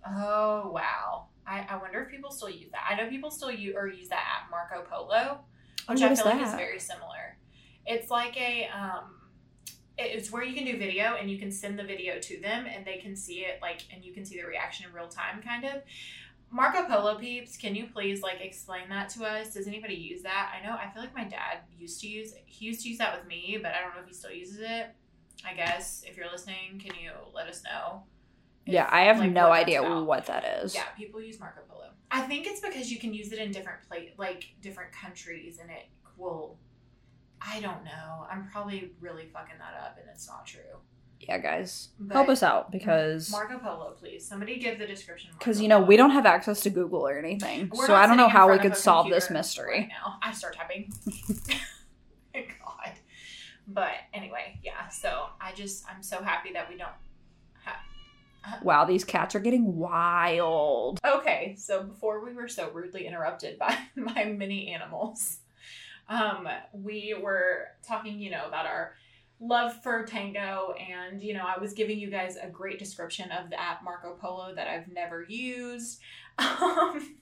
Oh 0.05 0.69
wow. 0.73 1.06
I, 1.47 1.65
I 1.69 1.77
wonder 1.77 2.01
if 2.01 2.09
people 2.09 2.31
still 2.31 2.49
use 2.49 2.69
that. 2.71 2.81
I 2.89 2.95
know 2.95 3.09
people 3.09 3.31
still 3.31 3.51
use 3.51 3.75
or 3.75 3.87
use 3.87 4.09
that 4.09 4.23
app 4.43 4.51
Marco 4.51 4.87
Polo, 4.89 5.39
which 5.87 6.01
what 6.01 6.11
I 6.11 6.15
feel 6.15 6.25
like 6.25 6.45
is 6.45 6.53
very 6.53 6.79
similar. 6.79 7.37
It's 7.85 8.11
like 8.11 8.35
a 8.37 8.67
um 8.67 9.13
it's 9.97 10.31
where 10.31 10.43
you 10.43 10.53
can 10.53 10.65
do 10.65 10.77
video 10.77 11.15
and 11.15 11.31
you 11.31 11.39
can 11.39 11.51
send 11.51 11.79
the 11.79 11.83
video 11.83 12.19
to 12.19 12.39
them 12.39 12.67
and 12.67 12.85
they 12.85 12.97
can 12.97 13.15
see 13.15 13.39
it 13.39 13.59
like 13.61 13.81
and 13.91 14.03
you 14.03 14.13
can 14.13 14.25
see 14.25 14.39
the 14.39 14.45
reaction 14.45 14.85
in 14.87 14.93
real 14.93 15.07
time 15.07 15.41
kind 15.41 15.63
of. 15.63 15.81
Marco 16.49 16.85
Polo 16.87 17.17
peeps, 17.17 17.57
can 17.57 17.75
you 17.75 17.87
please 17.87 18.21
like 18.21 18.39
explain 18.41 18.87
that 18.89 19.09
to 19.09 19.25
us? 19.25 19.53
Does 19.53 19.67
anybody 19.67 19.95
use 19.95 20.21
that? 20.21 20.53
I 20.57 20.65
know 20.65 20.75
I 20.75 20.89
feel 20.93 21.01
like 21.01 21.15
my 21.15 21.23
dad 21.23 21.59
used 21.77 21.99
to 22.01 22.07
use 22.07 22.33
he 22.45 22.65
used 22.65 22.83
to 22.83 22.89
use 22.89 22.97
that 22.97 23.17
with 23.17 23.27
me, 23.27 23.57
but 23.61 23.73
I 23.73 23.81
don't 23.81 23.95
know 23.95 24.01
if 24.01 24.07
he 24.07 24.13
still 24.13 24.31
uses 24.31 24.59
it. 24.59 24.87
I 25.45 25.53
guess 25.53 26.03
if 26.05 26.17
you're 26.17 26.29
listening, 26.29 26.81
can 26.83 26.95
you 27.01 27.11
let 27.33 27.47
us 27.47 27.63
know? 27.63 28.03
Yeah, 28.67 28.89
I 28.91 29.01
have 29.03 29.19
like, 29.19 29.31
no 29.31 29.51
idea 29.51 29.81
about? 29.81 30.05
what 30.05 30.25
that 30.27 30.61
is. 30.63 30.75
Yeah, 30.75 30.85
people 30.97 31.21
use 31.21 31.39
Marco 31.39 31.61
Polo. 31.69 31.89
I 32.11 32.21
think 32.21 32.47
it's 32.47 32.61
because 32.61 32.91
you 32.91 32.99
can 32.99 33.13
use 33.13 33.31
it 33.31 33.39
in 33.39 33.51
different 33.51 33.79
pla- 33.87 34.13
like 34.17 34.55
different 34.61 34.91
countries, 34.91 35.59
and 35.59 35.69
it 35.69 35.87
will. 36.17 36.57
I 37.41 37.59
don't 37.59 37.83
know. 37.83 38.25
I'm 38.29 38.47
probably 38.51 38.91
really 38.99 39.25
fucking 39.25 39.57
that 39.59 39.79
up, 39.81 39.97
and 39.99 40.09
it's 40.11 40.27
not 40.27 40.45
true. 40.45 40.61
Yeah, 41.19 41.39
guys. 41.39 41.89
But 41.99 42.13
Help 42.13 42.29
us 42.29 42.43
out 42.43 42.71
because 42.71 43.31
Marco 43.31 43.57
Polo, 43.57 43.95
please. 43.99 44.27
Somebody 44.27 44.57
give 44.59 44.77
the 44.79 44.85
description. 44.85 45.31
because 45.37 45.59
you 45.59 45.67
know 45.67 45.77
Polo. 45.77 45.87
we 45.87 45.97
don't 45.97 46.11
have 46.11 46.25
access 46.25 46.61
to 46.61 46.69
Google 46.69 47.07
or 47.07 47.17
anything, 47.17 47.71
We're 47.73 47.87
so 47.87 47.95
I 47.95 48.05
don't 48.05 48.17
know 48.17 48.27
how 48.27 48.51
we 48.51 48.59
could 48.59 48.75
solve 48.75 49.09
this 49.09 49.29
mystery. 49.29 49.79
Right 49.79 49.89
now, 49.89 50.17
I 50.21 50.31
start 50.31 50.55
typing. 50.55 50.91
God, 52.33 52.91
but 53.67 53.93
anyway, 54.13 54.59
yeah. 54.63 54.89
So 54.89 55.27
I 55.41 55.53
just 55.53 55.85
I'm 55.89 56.03
so 56.03 56.21
happy 56.21 56.53
that 56.53 56.69
we 56.69 56.77
don't. 56.77 56.91
Wow, 58.61 58.85
these 58.85 59.03
cats 59.03 59.35
are 59.35 59.39
getting 59.39 59.75
wild. 59.77 60.99
Okay, 61.05 61.55
so 61.57 61.83
before 61.83 62.23
we 62.23 62.33
were 62.33 62.47
so 62.47 62.69
rudely 62.71 63.05
interrupted 63.05 63.57
by 63.59 63.77
my 63.95 64.25
mini 64.25 64.73
animals, 64.73 65.39
um, 66.09 66.47
we 66.73 67.15
were 67.19 67.67
talking, 67.87 68.19
you 68.19 68.31
know, 68.31 68.45
about 68.47 68.65
our 68.65 68.93
love 69.39 69.81
for 69.83 70.03
tango, 70.03 70.73
and 70.73 71.21
you 71.21 71.33
know, 71.33 71.45
I 71.45 71.59
was 71.59 71.73
giving 71.73 71.99
you 71.99 72.09
guys 72.09 72.37
a 72.41 72.49
great 72.49 72.79
description 72.79 73.31
of 73.31 73.49
the 73.49 73.59
app 73.59 73.83
Marco 73.83 74.15
Polo 74.19 74.53
that 74.55 74.67
I've 74.67 74.87
never 74.87 75.23
used. 75.27 75.99
Um, 76.39 77.15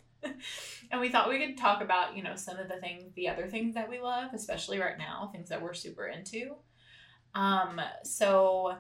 and 0.92 1.02
we 1.02 1.10
thought 1.10 1.30
we 1.30 1.40
could 1.40 1.58
talk 1.58 1.82
about, 1.82 2.16
you 2.16 2.24
know, 2.24 2.36
some 2.36 2.58
of 2.58 2.68
the 2.68 2.78
things, 2.78 3.14
the 3.16 3.30
other 3.30 3.48
things 3.48 3.76
that 3.76 3.90
we 3.90 4.00
love, 4.00 4.34
especially 4.34 4.80
right 4.80 4.98
now, 4.98 5.30
things 5.32 5.50
that 5.50 5.62
we're 5.62 5.74
super 5.74 6.08
into. 6.08 6.56
Um, 7.34 7.80
so 8.04 8.76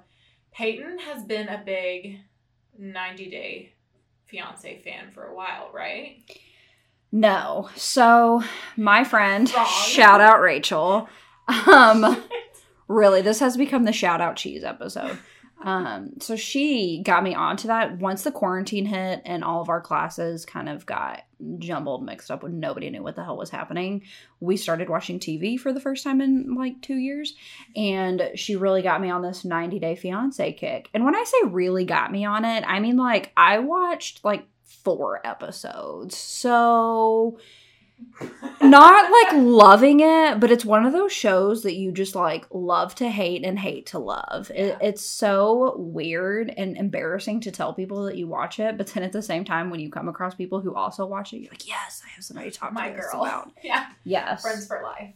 Peyton 0.51 0.99
has 0.99 1.23
been 1.23 1.49
a 1.49 1.61
big 1.63 2.19
90 2.77 3.29
Day 3.29 3.73
Fiance 4.27 4.81
fan 4.83 5.11
for 5.11 5.23
a 5.25 5.35
while, 5.35 5.69
right? 5.73 6.17
No, 7.11 7.69
so 7.75 8.43
my 8.75 9.03
friend, 9.03 9.51
Wrong. 9.55 9.65
shout 9.65 10.19
out 10.21 10.41
Rachel. 10.41 11.07
Um, 11.47 12.23
really, 12.87 13.21
this 13.21 13.39
has 13.39 13.55
become 13.55 13.83
the 13.85 13.93
shout 13.93 14.19
out 14.21 14.35
cheese 14.35 14.63
episode. 14.63 15.17
Um, 15.65 16.11
so 16.19 16.35
she 16.35 17.01
got 17.03 17.23
me 17.23 17.33
onto 17.33 17.67
that 17.69 17.97
once 17.97 18.21
the 18.21 18.31
quarantine 18.31 18.85
hit 18.85 19.23
and 19.25 19.43
all 19.43 19.61
of 19.61 19.69
our 19.69 19.81
classes 19.81 20.45
kind 20.45 20.69
of 20.69 20.85
got 20.85 21.23
jumbled, 21.57 22.05
mixed 22.05 22.29
up 22.29 22.43
when 22.43 22.59
nobody 22.59 22.91
knew 22.91 23.01
what 23.01 23.15
the 23.15 23.23
hell 23.23 23.35
was 23.35 23.49
happening. 23.49 24.03
We 24.39 24.57
started 24.57 24.89
watching 24.89 25.19
TV 25.19 25.59
for 25.59 25.73
the 25.73 25.79
first 25.79 26.03
time 26.03 26.21
in 26.21 26.53
like 26.53 26.83
two 26.83 26.97
years, 26.97 27.33
and 27.75 28.29
she 28.35 28.55
really 28.55 28.83
got 28.83 29.01
me 29.01 29.09
on 29.09 29.23
this 29.23 29.43
90 29.43 29.79
Day 29.79 29.95
Fiance 29.95 30.53
kick. 30.53 30.87
And 30.93 31.03
when 31.03 31.15
I 31.15 31.23
say 31.23 31.49
really 31.49 31.83
got 31.83 32.11
me 32.11 32.25
on 32.25 32.45
it, 32.45 32.63
I 32.67 32.79
mean 32.79 32.95
like 32.95 33.31
I 33.35 33.57
watched 33.57 34.23
like 34.23 34.47
four 34.63 35.25
episodes. 35.25 36.15
So 36.15 37.39
not 38.61 39.11
like 39.11 39.41
loving 39.43 39.99
it, 39.99 40.39
but 40.39 40.51
it's 40.51 40.65
one 40.65 40.85
of 40.85 40.93
those 40.93 41.11
shows 41.11 41.63
that 41.63 41.75
you 41.75 41.91
just 41.91 42.15
like 42.15 42.45
love 42.51 42.95
to 42.95 43.09
hate 43.09 43.43
and 43.43 43.59
hate 43.59 43.87
to 43.87 43.99
love. 43.99 44.51
It, 44.53 44.77
it's 44.81 45.03
so 45.03 45.75
weird 45.77 46.53
and 46.55 46.77
embarrassing 46.77 47.41
to 47.41 47.51
tell 47.51 47.73
people 47.73 48.03
that 48.05 48.17
you 48.17 48.27
watch 48.27 48.59
it, 48.59 48.77
but 48.77 48.87
then 48.87 49.03
at 49.03 49.11
the 49.11 49.21
same 49.21 49.45
time, 49.45 49.69
when 49.69 49.79
you 49.79 49.89
come 49.89 50.07
across 50.07 50.35
people 50.35 50.59
who 50.61 50.73
also 50.75 51.05
watch 51.05 51.33
it, 51.33 51.37
you're 51.39 51.51
like, 51.51 51.67
yes, 51.67 52.01
I 52.05 52.09
have 52.15 52.23
somebody 52.23 52.51
to 52.51 52.57
talk 52.57 52.73
My 52.73 52.89
to 52.89 52.95
this 52.95 53.11
girl. 53.11 53.23
about. 53.23 53.51
Yeah. 53.63 53.87
Yes, 54.03 54.41
Friends 54.41 54.67
for 54.67 54.81
life. 54.83 55.13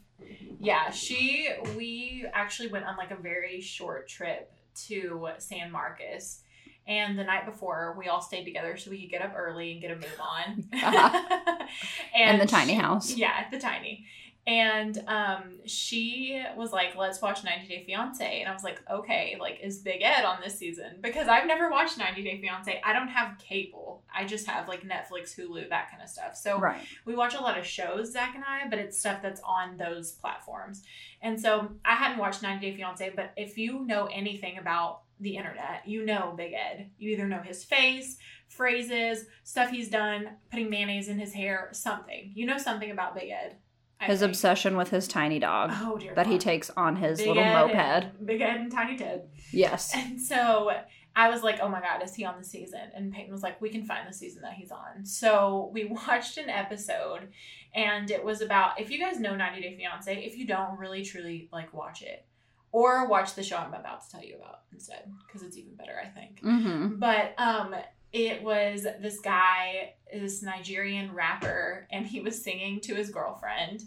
Yeah, 0.59 0.89
she 0.91 1.49
we 1.77 2.25
actually 2.33 2.69
went 2.69 2.85
on 2.85 2.97
like 2.97 3.11
a 3.11 3.15
very 3.15 3.61
short 3.61 4.07
trip 4.07 4.51
to 4.87 5.29
San 5.37 5.71
Marcos 5.71 6.41
And 6.89 7.17
the 7.17 7.23
night 7.23 7.45
before, 7.45 7.95
we 7.97 8.07
all 8.07 8.19
stayed 8.21 8.43
together 8.43 8.75
so 8.75 8.89
we 8.91 8.99
could 9.01 9.11
get 9.11 9.21
up 9.21 9.33
early 9.37 9.71
and 9.73 9.81
get 9.81 9.91
a 9.91 9.95
move 9.95 10.19
on. 10.19 10.65
And 12.15 12.41
the 12.41 12.47
tiny 12.47 12.73
she- 12.73 12.79
house. 12.79 13.15
Yeah, 13.15 13.49
the 13.49 13.59
tiny. 13.59 14.05
And 14.47 15.03
um, 15.07 15.59
she 15.65 16.43
was 16.55 16.71
like, 16.71 16.95
"Let's 16.95 17.21
watch 17.21 17.43
90 17.43 17.67
Day 17.67 17.83
Fiance," 17.85 18.39
and 18.39 18.49
I 18.49 18.53
was 18.53 18.63
like, 18.63 18.81
"Okay, 18.89 19.37
like 19.39 19.59
is 19.61 19.77
Big 19.79 20.01
Ed 20.01 20.23
on 20.25 20.39
this 20.43 20.57
season?" 20.57 20.97
Because 21.01 21.27
I've 21.27 21.45
never 21.45 21.69
watched 21.69 21.99
90 21.99 22.23
Day 22.23 22.41
Fiance. 22.41 22.81
I 22.83 22.93
don't 22.93 23.09
have 23.09 23.37
cable. 23.37 24.01
I 24.15 24.25
just 24.25 24.47
have 24.47 24.67
like 24.67 24.81
Netflix, 24.81 25.37
Hulu, 25.37 25.69
that 25.69 25.91
kind 25.91 26.01
of 26.01 26.09
stuff. 26.09 26.35
So 26.35 26.57
Right. 26.57 26.81
we 27.05 27.15
watch 27.15 27.35
a 27.35 27.41
lot 27.41 27.59
of 27.59 27.65
shows, 27.65 28.11
Zach 28.13 28.33
and 28.33 28.43
I, 28.43 28.67
but 28.67 28.79
it's 28.79 28.97
stuff 28.97 29.21
that's 29.21 29.41
on 29.41 29.77
those 29.77 30.13
platforms. 30.13 30.81
And 31.21 31.39
so 31.39 31.69
I 31.85 31.93
hadn't 31.95 32.17
watched 32.17 32.41
90 32.41 32.71
Day 32.71 32.75
Fiance, 32.75 33.11
but 33.15 33.33
if 33.37 33.55
you 33.57 33.85
know 33.85 34.07
anything 34.11 34.57
about 34.57 35.01
the 35.19 35.35
internet, 35.37 35.81
you 35.85 36.05
know 36.05 36.33
Big 36.37 36.53
Ed. 36.53 36.89
You 36.97 37.11
either 37.11 37.27
know 37.27 37.41
his 37.41 37.63
face, 37.63 38.17
phrases, 38.47 39.25
stuff 39.43 39.69
he's 39.69 39.89
done, 39.89 40.29
putting 40.51 40.69
mayonnaise 40.69 41.07
in 41.07 41.19
his 41.19 41.33
hair, 41.33 41.69
something. 41.71 42.31
You 42.35 42.45
know 42.45 42.57
something 42.57 42.91
about 42.91 43.15
Big 43.15 43.29
Ed. 43.29 43.57
I 44.01 44.05
His 44.05 44.19
think. 44.21 44.29
obsession 44.31 44.77
with 44.77 44.89
his 44.91 45.07
tiny 45.09 45.39
dog 45.39 45.71
Oh 45.73 45.97
dear. 45.97 46.15
that 46.15 46.27
he 46.27 46.37
takes 46.37 46.69
on 46.71 46.95
his 46.95 47.17
Big 47.19 47.27
little 47.27 47.43
Ed 47.43 47.53
moped. 47.53 47.75
and- 47.75 48.25
Big 48.25 48.41
Ed 48.41 48.55
and 48.57 48.71
Tiny 48.71 48.97
Ted. 48.97 49.27
Yes. 49.51 49.93
And 49.95 50.21
so 50.21 50.71
I 51.15 51.29
was 51.29 51.43
like, 51.43 51.59
oh 51.61 51.67
my 51.67 51.81
God, 51.81 52.01
is 52.01 52.15
he 52.15 52.23
on 52.23 52.37
the 52.37 52.45
season? 52.45 52.79
And 52.95 53.11
Peyton 53.11 53.31
was 53.31 53.43
like, 53.43 53.59
we 53.59 53.69
can 53.69 53.83
find 53.83 54.07
the 54.07 54.13
season 54.13 54.41
that 54.43 54.53
he's 54.53 54.71
on. 54.71 55.05
So 55.05 55.69
we 55.73 55.83
watched 56.07 56.37
an 56.37 56.49
episode 56.49 57.27
and 57.75 58.09
it 58.09 58.23
was 58.23 58.39
about, 58.39 58.79
if 58.79 58.89
you 58.89 58.99
guys 58.99 59.19
know 59.19 59.35
90 59.35 59.61
Day 59.61 59.75
Fiance, 59.75 60.15
if 60.25 60.37
you 60.37 60.47
don't 60.47 60.79
really 60.79 61.03
truly 61.03 61.49
like 61.51 61.73
watch 61.73 62.01
it 62.01 62.25
or 62.71 63.07
watch 63.07 63.35
the 63.35 63.43
show 63.43 63.57
I'm 63.57 63.73
about 63.73 64.05
to 64.05 64.11
tell 64.11 64.23
you 64.23 64.35
about 64.35 64.61
instead, 64.71 65.11
because 65.25 65.43
it's 65.43 65.57
even 65.57 65.75
better, 65.75 65.95
I 66.01 66.07
think. 66.07 66.41
Mm-hmm. 66.41 66.99
But 66.99 67.33
um, 67.37 67.75
it 68.11 68.43
was 68.43 68.83
this 69.01 69.19
guy, 69.19 69.93
this 70.13 70.41
Nigerian 70.41 71.13
rapper, 71.13 71.87
and 71.91 72.05
he 72.05 72.21
was 72.21 72.41
singing 72.41 72.79
to 72.81 72.95
his 72.95 73.09
girlfriend, 73.09 73.83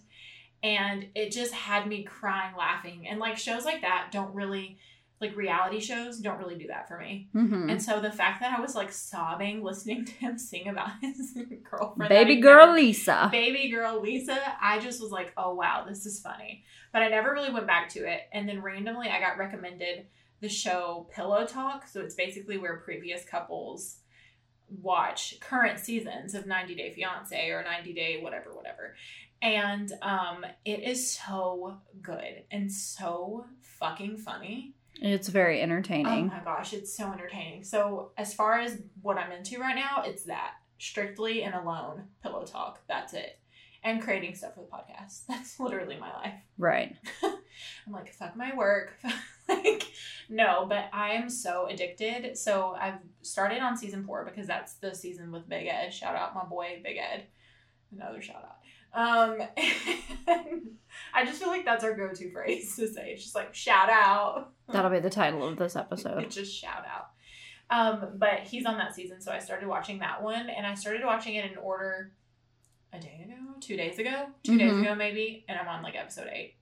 and 0.63 1.07
it 1.15 1.33
just 1.33 1.53
had 1.53 1.87
me 1.87 2.03
crying, 2.05 2.55
laughing. 2.57 3.07
And 3.09 3.19
like 3.19 3.37
shows 3.37 3.65
like 3.65 3.83
that 3.83 4.11
don't 4.13 4.35
really, 4.35 4.79
like 5.23 5.35
reality 5.37 5.81
shows, 5.81 6.19
don't 6.19 6.39
really 6.39 6.57
do 6.59 6.67
that 6.67 6.87
for 6.89 6.99
me. 6.99 7.29
Mm-hmm. 7.35 7.71
And 7.71 7.83
so 7.83 8.01
the 8.01 8.13
fact 8.13 8.41
that 8.41 8.59
I 8.59 8.61
was 8.61 8.75
like 8.75 8.93
sobbing 8.93 9.63
listening 9.65 10.05
to 10.07 10.13
him 10.13 10.37
sing 10.37 10.69
about 10.69 10.91
his 11.01 11.39
girlfriend, 11.71 12.11
Baby 12.11 12.41
girl 12.41 12.67
never- 12.67 12.77
Lisa. 12.77 13.29
baby 13.33 13.71
girl 13.71 14.01
Lisa, 14.03 14.39
I 14.61 14.79
just 14.81 15.01
was 15.01 15.11
like, 15.11 15.33
oh 15.39 15.55
wow, 15.55 15.85
this 15.89 16.05
is 16.05 16.21
funny. 16.21 16.65
But 16.93 17.03
I 17.03 17.09
never 17.09 17.33
really 17.33 17.53
went 17.53 17.67
back 17.67 17.89
to 17.91 18.01
it. 18.01 18.21
And 18.33 18.47
then 18.47 18.61
randomly 18.61 19.09
I 19.09 19.19
got 19.21 19.39
recommended 19.39 20.07
the 20.41 20.49
show 20.51 21.09
Pillow 21.15 21.47
Talk. 21.47 21.87
So 21.87 22.01
it's 22.01 22.15
basically 22.17 22.59
where 22.59 22.77
previous 22.79 23.25
couples 23.25 23.99
watch 24.81 25.39
current 25.41 25.79
seasons 25.79 26.35
of 26.35 26.47
90 26.47 26.75
Day 26.75 26.93
Fiance 26.95 27.49
or 27.51 27.63
90 27.63 27.93
Day 27.93 28.21
whatever, 28.21 28.55
whatever. 28.55 28.95
And 29.41 29.93
um, 30.03 30.45
it 30.65 30.83
is 30.83 31.11
so 31.17 31.79
good 32.01 32.45
and 32.51 32.71
so 32.73 33.47
fucking 33.61 34.17
funny. 34.19 34.75
It's 35.03 35.29
very 35.29 35.61
entertaining. 35.61 36.31
Oh 36.33 36.37
my 36.37 36.41
gosh, 36.45 36.73
it's 36.73 36.97
so 36.97 37.11
entertaining. 37.11 37.65
So 37.65 38.13
as 38.17 38.33
far 38.33 38.61
as 38.61 38.81
what 39.01 39.19
I'm 39.19 39.33
into 39.33 39.59
right 39.59 39.75
now, 39.75 40.05
it's 40.07 40.25
that 40.25 40.53
strictly 40.79 41.43
and 41.43 41.57
alone 41.57 42.05
pillow 42.23 42.45
talk. 42.45 42.81
That's 42.87 43.13
it. 43.13 43.41
And 43.83 44.01
creating 44.01 44.37
stuff 44.37 44.55
for 44.55 44.61
the 44.61 44.69
podcast. 44.69 45.23
That's 45.29 45.59
literally 45.59 45.97
my 45.99 46.13
life. 46.13 46.35
Right. 46.57 46.95
I'm 47.25 47.93
like, 47.93 48.13
fuck 48.13 48.37
my 48.37 48.55
work. 48.55 48.93
like, 49.49 49.91
no, 50.29 50.67
but 50.69 50.89
I 50.93 51.15
am 51.15 51.29
so 51.29 51.67
addicted. 51.67 52.39
So 52.39 52.77
I've 52.81 53.01
started 53.23 53.59
on 53.61 53.77
season 53.77 54.05
four 54.05 54.25
because 54.25 54.47
that's 54.47 54.75
the 54.75 54.95
season 54.95 55.33
with 55.33 55.49
Big 55.49 55.67
Ed. 55.67 55.93
Shout 55.93 56.15
out 56.15 56.35
my 56.35 56.45
boy 56.45 56.81
Big 56.85 56.97
Ed. 56.97 57.25
Another 57.93 58.23
shout 58.23 58.45
out. 58.45 58.59
Um, 58.95 59.39
I 61.15 61.25
just 61.25 61.41
feel 61.41 61.49
like 61.49 61.65
that's 61.65 61.83
our 61.83 61.97
go-to 61.97 62.31
phrase 62.31 62.77
to 62.77 62.87
say. 62.87 63.11
It's 63.11 63.25
just 63.25 63.35
like 63.35 63.55
shout 63.55 63.91
out. 63.91 64.52
That'll 64.73 64.91
be 64.91 65.01
the 65.01 65.11
title 65.11 65.47
of 65.47 65.57
this 65.57 65.77
episode. 65.77 66.31
Just 66.31 66.55
shout 66.55 66.85
out. 66.87 67.09
Um, 67.71 68.11
but 68.19 68.41
he's 68.41 68.67
on 68.67 68.77
that 68.79 68.95
season, 68.95 69.21
so 69.21 69.33
I 69.33 69.39
started 69.39 69.67
watching 69.69 70.01
that 70.01 70.23
one, 70.23 70.51
and 70.51 70.67
I 70.67 70.75
started 70.75 71.05
watching 71.05 71.37
it 71.37 71.51
in 71.51 71.57
order 71.57 72.13
a 72.93 72.99
day 72.99 73.23
ago, 73.25 73.35
two 73.61 73.77
days 73.77 73.99
ago, 73.99 74.27
2 74.45 74.59
days 74.59 74.73
Mhm. 74.73 74.83
ago 74.83 74.95
maybe, 74.95 75.45
and 75.49 75.59
I'm 75.59 75.69
on 75.69 75.83
like 75.83 75.95
episode 75.97 76.29
eight. 76.31 76.57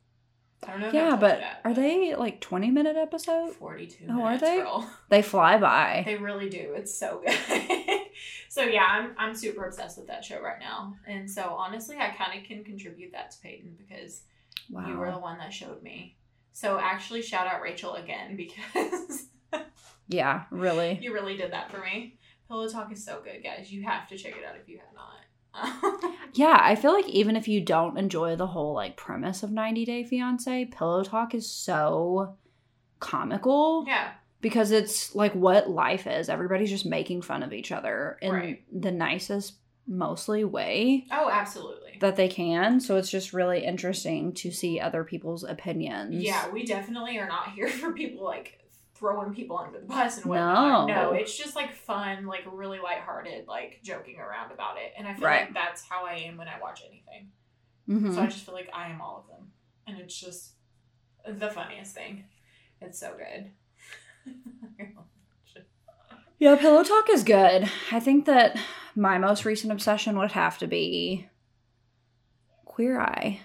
I 0.62 0.70
don't 0.72 0.80
know. 0.82 0.88
If 0.88 0.94
Yeah, 0.94 1.16
but 1.16 1.40
that, 1.40 1.62
are 1.64 1.72
they 1.74 2.14
like 2.14 2.40
20 2.40 2.70
minute 2.70 2.94
episodes? 2.96 3.56
Forty-two. 3.56 4.06
Oh, 4.10 4.22
are 4.22 4.36
they? 4.38 4.58
girl. 4.58 4.88
They 5.08 5.22
fly 5.22 5.56
by. 5.56 6.02
They 6.06 6.16
really 6.16 6.48
do. 6.50 6.74
It's 6.76 6.94
so 6.94 7.22
good. 7.26 7.34
so 8.50 8.62
yeah, 8.62 8.84
I'm 8.86 9.14
I'm 9.18 9.34
super 9.34 9.64
obsessed 9.64 9.96
with 9.98 10.06
that 10.08 10.22
show 10.24 10.40
right 10.40 10.60
now, 10.60 10.94
and 11.08 11.28
so 11.28 11.54
honestly, 11.58 11.96
I 11.98 12.10
kind 12.10 12.38
of 12.38 12.46
can 12.46 12.62
contribute 12.62 13.12
that 13.12 13.30
to 13.32 13.38
Peyton 13.40 13.74
because 13.78 14.22
Wow. 14.68 14.86
you 14.86 14.96
were 14.98 15.10
the 15.10 15.18
one 15.18 15.38
that 15.38 15.52
showed 15.52 15.82
me. 15.82 16.16
So 16.52 16.78
actually, 16.78 17.22
shout 17.22 17.46
out 17.46 17.62
Rachel 17.62 17.94
again 17.94 18.36
because 18.36 19.26
yeah, 20.08 20.44
really. 20.50 20.98
you 21.02 21.12
really 21.14 21.36
did 21.36 21.52
that 21.52 21.70
for 21.70 21.78
me. 21.78 22.18
Pillow 22.48 22.68
Talk 22.68 22.92
is 22.92 23.04
so 23.04 23.20
good, 23.22 23.42
guys. 23.44 23.70
You 23.72 23.84
have 23.84 24.08
to 24.08 24.16
check 24.18 24.34
it 24.36 24.44
out 24.44 24.56
if 24.60 24.68
you 24.68 24.78
have 24.78 24.94
not. 24.94 25.06
Yeah, 26.32 26.58
I 26.62 26.76
feel 26.76 26.92
like 26.92 27.08
even 27.08 27.34
if 27.34 27.48
you 27.48 27.60
don't 27.60 27.98
enjoy 27.98 28.36
the 28.36 28.46
whole 28.46 28.72
like 28.72 28.96
premise 28.96 29.42
of 29.42 29.50
90 29.50 29.84
Day 29.84 30.04
Fiance, 30.04 30.66
Pillow 30.66 31.02
Talk 31.02 31.34
is 31.34 31.50
so 31.50 32.36
comical 33.00 33.84
yeah, 33.86 34.12
because 34.40 34.70
it's 34.70 35.14
like 35.14 35.34
what 35.34 35.68
life 35.68 36.06
is. 36.06 36.28
Everybody's 36.28 36.70
just 36.70 36.86
making 36.86 37.22
fun 37.22 37.42
of 37.42 37.52
each 37.52 37.72
other 37.72 38.16
in 38.22 38.32
Right. 38.32 38.62
the 38.72 38.92
nicest, 38.92 39.54
mostly 39.90 40.44
way 40.44 41.04
oh, 41.10 41.28
absolutely. 41.30 41.98
that 42.00 42.14
they 42.16 42.28
can. 42.28 42.80
So 42.80 42.96
it's 42.96 43.10
just 43.10 43.32
really 43.32 43.64
interesting 43.64 44.32
to 44.34 44.50
see 44.52 44.78
other 44.78 45.02
people's 45.04 45.42
opinions. 45.42 46.14
Yeah, 46.14 46.48
we 46.50 46.64
definitely 46.64 47.18
are 47.18 47.26
not 47.28 47.52
here 47.52 47.68
for 47.80 47.92
people 47.92 48.24
like 48.24 48.56
throwing 48.94 49.34
people 49.34 49.58
under 49.58 49.80
the 49.80 49.86
bus 49.86 50.18
and 50.18 50.26
whatnot. 50.26 50.88
No. 50.88 50.94
No, 50.94 51.12
it's 51.12 51.36
just 51.36 51.56
like 51.56 51.72
fun, 51.74 52.26
like 52.26 52.44
really 52.52 52.78
lighthearted, 52.78 53.48
like 53.48 53.80
joking 53.82 54.18
around 54.20 54.52
about 54.52 54.76
it. 54.76 54.92
And 54.96 55.08
I 55.08 55.14
feel 55.14 55.24
Right. 55.24 55.40
like 55.46 55.54
that's 55.54 55.82
how 55.82 56.06
I 56.06 56.14
am 56.14 56.36
when 56.36 56.46
I 56.48 56.60
watch 56.60 56.82
anything. 56.88 57.32
Mhm. 57.88 58.14
So 58.14 58.20
I 58.22 58.26
just 58.26 58.44
feel 58.44 58.54
like 58.54 58.70
I 58.72 58.90
am 58.90 59.00
all 59.00 59.24
of 59.26 59.36
them. 59.36 59.50
And 59.86 59.98
it's 59.98 60.18
just 60.18 60.52
the 61.26 61.50
funniest 61.50 61.94
thing. 61.94 62.24
It's 62.80 62.98
so 63.00 63.14
good. 63.16 63.50
Yeah, 66.38 66.56
Pillow 66.56 66.82
Talk 66.82 67.10
is 67.10 67.22
good. 67.22 67.70
I 67.92 68.00
think 68.00 68.24
that 68.24 68.56
my 68.96 69.18
most 69.18 69.44
recent 69.44 69.72
obsession 69.72 70.18
would 70.18 70.32
have 70.32 70.58
to 70.58 70.66
be 70.66 71.28
Queer 72.64 73.00
Eye. 73.00 73.40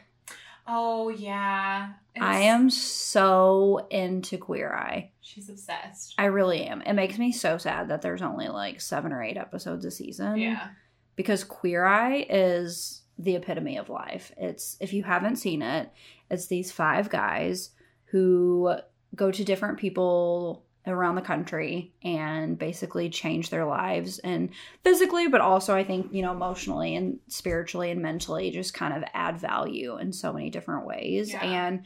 oh, 0.68 1.10
yeah. 1.10 1.94
I 2.20 2.40
am 2.42 2.70
so 2.70 3.88
into 3.92 4.38
Queer 4.38 4.74
Eye. 4.74 5.12
She's 5.22 5.50
obsessed. 5.50 6.16
I 6.18 6.26
really 6.26 6.64
am. 6.64 6.82
It 6.82 6.94
makes 6.94 7.18
me 7.18 7.32
so 7.32 7.58
sad 7.58 7.90
that 7.90 8.02
there's 8.02 8.22
only 8.22 8.48
like 8.48 8.80
seven 8.80 9.12
or 9.12 9.22
eight 9.22 9.38
episodes 9.38 9.84
a 9.86 9.92
season. 9.92 10.38
yeah. 10.38 10.70
Because 11.16 11.44
Queer 11.44 11.86
Eye 11.86 12.26
is 12.30 13.02
the 13.18 13.36
epitome 13.36 13.78
of 13.78 13.90
life. 13.90 14.32
It's, 14.38 14.78
if 14.80 14.94
you 14.94 15.04
haven't 15.04 15.38
seen 15.38 15.62
it, 15.62 15.90
it's 16.30 16.48
these 16.48 16.72
five 16.72 17.10
guys 17.10 17.72
who 18.06 18.76
go 19.16 19.32
to 19.32 19.44
different 19.44 19.78
people 19.78 20.66
around 20.88 21.16
the 21.16 21.22
country 21.22 21.92
and 22.04 22.58
basically 22.60 23.10
change 23.10 23.50
their 23.50 23.66
lives 23.66 24.20
and 24.20 24.50
physically 24.84 25.28
but 25.28 25.42
also 25.42 25.76
i 25.76 25.84
think 25.84 26.14
you 26.14 26.22
know 26.22 26.32
emotionally 26.32 26.96
and 26.96 27.20
spiritually 27.28 27.90
and 27.92 28.02
mentally 28.02 28.52
just 28.52 28.74
kind 28.74 28.94
of 28.96 29.04
add 29.14 29.38
value 29.40 29.98
in 29.98 30.14
so 30.14 30.32
many 30.32 30.50
different 30.50 30.86
ways 30.86 31.32
Yeah. 31.32 31.42
and 31.44 31.86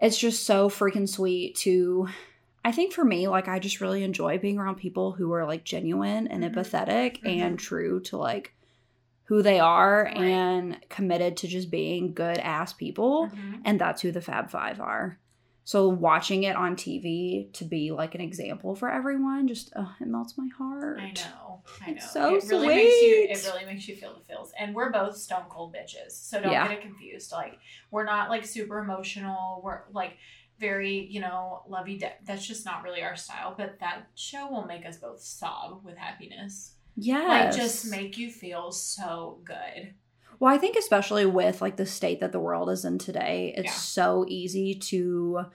it's 0.00 0.18
just 0.18 0.44
so 0.44 0.68
freaking 0.68 1.08
sweet 1.08 1.56
to 1.58 2.08
i 2.64 2.72
think 2.72 2.92
for 2.92 3.04
me 3.04 3.26
like 3.28 3.48
i 3.48 3.58
just 3.58 3.80
really 3.80 4.02
enjoy 4.04 4.36
being 4.38 4.58
around 4.58 4.74
people 4.76 5.12
who 5.12 5.32
are 5.32 5.46
like 5.46 5.64
genuine 5.64 6.26
and 6.28 6.44
Mhm. 6.44 6.52
empathetic 6.54 7.22
Mhm. 7.22 7.40
and 7.40 7.58
true 7.58 8.00
to 8.00 8.16
like 8.18 8.52
who 9.24 9.42
they 9.42 9.58
are 9.58 10.04
Right. 10.04 10.16
and 10.18 10.78
committed 10.88 11.36
to 11.38 11.48
just 11.48 11.70
being 11.70 12.12
good 12.12 12.38
ass 12.38 12.72
people 12.74 13.28
Mhm. 13.28 13.60
and 13.64 13.80
that's 13.80 14.02
who 14.02 14.12
the 14.12 14.20
Fab 14.20 14.50
Five 14.50 14.78
are. 14.80 15.18
So 15.66 15.88
watching 15.88 16.44
it 16.44 16.54
on 16.54 16.76
TV 16.76 17.52
to 17.54 17.64
be 17.64 17.90
like 17.90 18.14
an 18.14 18.20
example 18.20 18.76
for 18.76 18.88
everyone, 18.88 19.48
just 19.48 19.72
uh, 19.74 19.84
it 20.00 20.06
melts 20.06 20.38
my 20.38 20.46
heart. 20.56 21.00
I 21.00 21.10
know. 21.10 21.60
I 21.84 21.90
know. 21.90 21.96
It's 21.96 22.12
so 22.12 22.36
it 22.36 22.44
really 22.48 22.68
makes 22.68 23.02
you 23.02 23.26
it 23.28 23.44
really 23.52 23.64
makes 23.66 23.88
you 23.88 23.96
feel 23.96 24.14
the 24.14 24.24
feels. 24.32 24.52
And 24.56 24.76
we're 24.76 24.92
both 24.92 25.16
stone 25.16 25.42
cold 25.48 25.74
bitches. 25.74 26.12
So 26.12 26.40
don't 26.40 26.52
Yeah. 26.52 26.68
get 26.68 26.78
it 26.78 26.82
confused. 26.82 27.32
Like 27.32 27.58
we're 27.90 28.04
not 28.04 28.30
like 28.30 28.46
super 28.46 28.78
emotional. 28.78 29.60
We're 29.64 29.80
like 29.92 30.12
very, 30.60 31.04
you 31.10 31.18
know, 31.20 31.62
lovey 31.68 31.98
de- 31.98 32.14
that's 32.24 32.46
just 32.46 32.64
not 32.64 32.84
really 32.84 33.02
our 33.02 33.16
style. 33.16 33.52
But 33.58 33.80
that 33.80 34.06
show 34.14 34.48
will 34.48 34.66
make 34.66 34.86
us 34.86 34.98
both 34.98 35.20
sob 35.20 35.80
with 35.84 35.96
happiness. 35.96 36.74
Yeah, 36.94 37.24
Like 37.24 37.56
just 37.56 37.90
make 37.90 38.16
you 38.16 38.30
feel 38.30 38.70
so 38.70 39.40
good. 39.44 39.94
Well, 40.38 40.52
I 40.54 40.58
think 40.58 40.76
especially 40.76 41.26
with 41.26 41.60
like 41.62 41.76
the 41.76 41.86
state 41.86 42.20
that 42.20 42.32
the 42.32 42.40
world 42.40 42.70
is 42.70 42.84
in 42.84 42.98
today, 42.98 43.54
it's 43.56 43.66
Yeah. 43.66 43.72
so 43.72 44.24
easy 44.28 44.74
to 44.74 45.46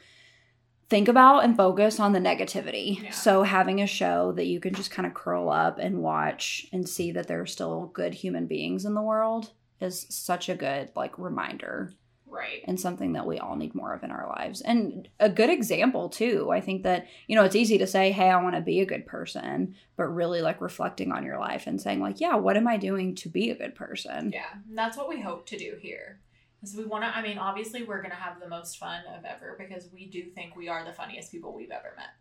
think 0.89 1.07
about 1.07 1.43
and 1.43 1.55
focus 1.55 1.99
on 1.99 2.11
the 2.11 2.19
negativity. 2.19 3.01
Yeah. 3.03 3.11
So 3.11 3.43
having 3.43 3.79
a 3.81 3.87
show 3.87 4.33
that 4.33 4.47
you 4.47 4.59
can 4.59 4.73
just 4.73 4.91
kind 4.91 5.05
of 5.07 5.13
curl 5.13 5.49
up 5.49 5.77
and 5.79 5.99
watch 6.01 6.65
and 6.73 6.87
see 6.87 7.11
that 7.13 7.27
there 7.27 7.39
are 7.41 7.45
still 7.45 7.91
good 7.93 8.13
human 8.13 8.45
beings 8.47 8.83
in 8.85 8.93
the 8.93 9.01
world 9.01 9.51
is 9.79 10.05
such 10.09 10.49
a 10.49 10.55
good 10.55 10.89
like 10.95 11.17
reminder 11.17 11.91
Right. 12.31 12.63
and 12.65 12.79
something 12.79 13.13
that 13.13 13.27
we 13.27 13.39
all 13.39 13.57
need 13.57 13.75
more 13.75 13.93
of 13.93 14.03
in 14.03 14.11
our 14.11 14.27
lives. 14.29 14.61
And 14.61 15.09
a 15.19 15.29
good 15.29 15.49
example 15.49 16.07
too. 16.07 16.49
I 16.49 16.61
think 16.61 16.83
that, 16.83 17.07
you 17.27 17.35
know, 17.35 17.43
it's 17.43 17.55
easy 17.55 17.77
to 17.77 17.85
say, 17.85 18.11
"Hey, 18.11 18.29
I 18.29 18.41
want 18.41 18.55
to 18.55 18.61
be 18.61 18.79
a 18.79 18.85
good 18.85 19.05
person," 19.05 19.75
but 19.97 20.05
really 20.05 20.41
like 20.41 20.61
reflecting 20.61 21.11
on 21.11 21.25
your 21.25 21.37
life 21.39 21.67
and 21.67 21.81
saying 21.81 21.99
like, 21.99 22.21
"Yeah, 22.21 22.35
what 22.35 22.55
am 22.55 22.67
I 22.67 22.77
doing 22.77 23.15
to 23.15 23.29
be 23.29 23.49
a 23.49 23.55
good 23.55 23.75
person?" 23.75 24.31
Yeah, 24.33 24.45
and 24.67 24.77
that's 24.77 24.97
what 24.97 25.09
we 25.09 25.19
hope 25.19 25.45
to 25.47 25.57
do 25.57 25.75
here. 25.81 26.19
Is 26.63 26.75
we 26.75 26.85
want 26.85 27.03
to. 27.03 27.15
I 27.15 27.21
mean, 27.21 27.37
obviously, 27.37 27.83
we're 27.83 28.01
gonna 28.01 28.15
have 28.15 28.39
the 28.39 28.47
most 28.47 28.77
fun 28.77 29.01
of 29.17 29.25
ever 29.25 29.55
because 29.57 29.89
we 29.91 30.05
do 30.05 30.23
think 30.25 30.55
we 30.55 30.69
are 30.69 30.85
the 30.85 30.93
funniest 30.93 31.31
people 31.31 31.53
we've 31.53 31.71
ever 31.71 31.93
met. 31.97 32.11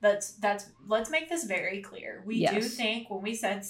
That's 0.00 0.32
that's. 0.32 0.66
Let's 0.86 1.10
make 1.10 1.28
this 1.28 1.44
very 1.44 1.80
clear. 1.82 2.22
We 2.26 2.46
do 2.46 2.60
think 2.60 3.10
when 3.10 3.22
we 3.22 3.34
said 3.34 3.64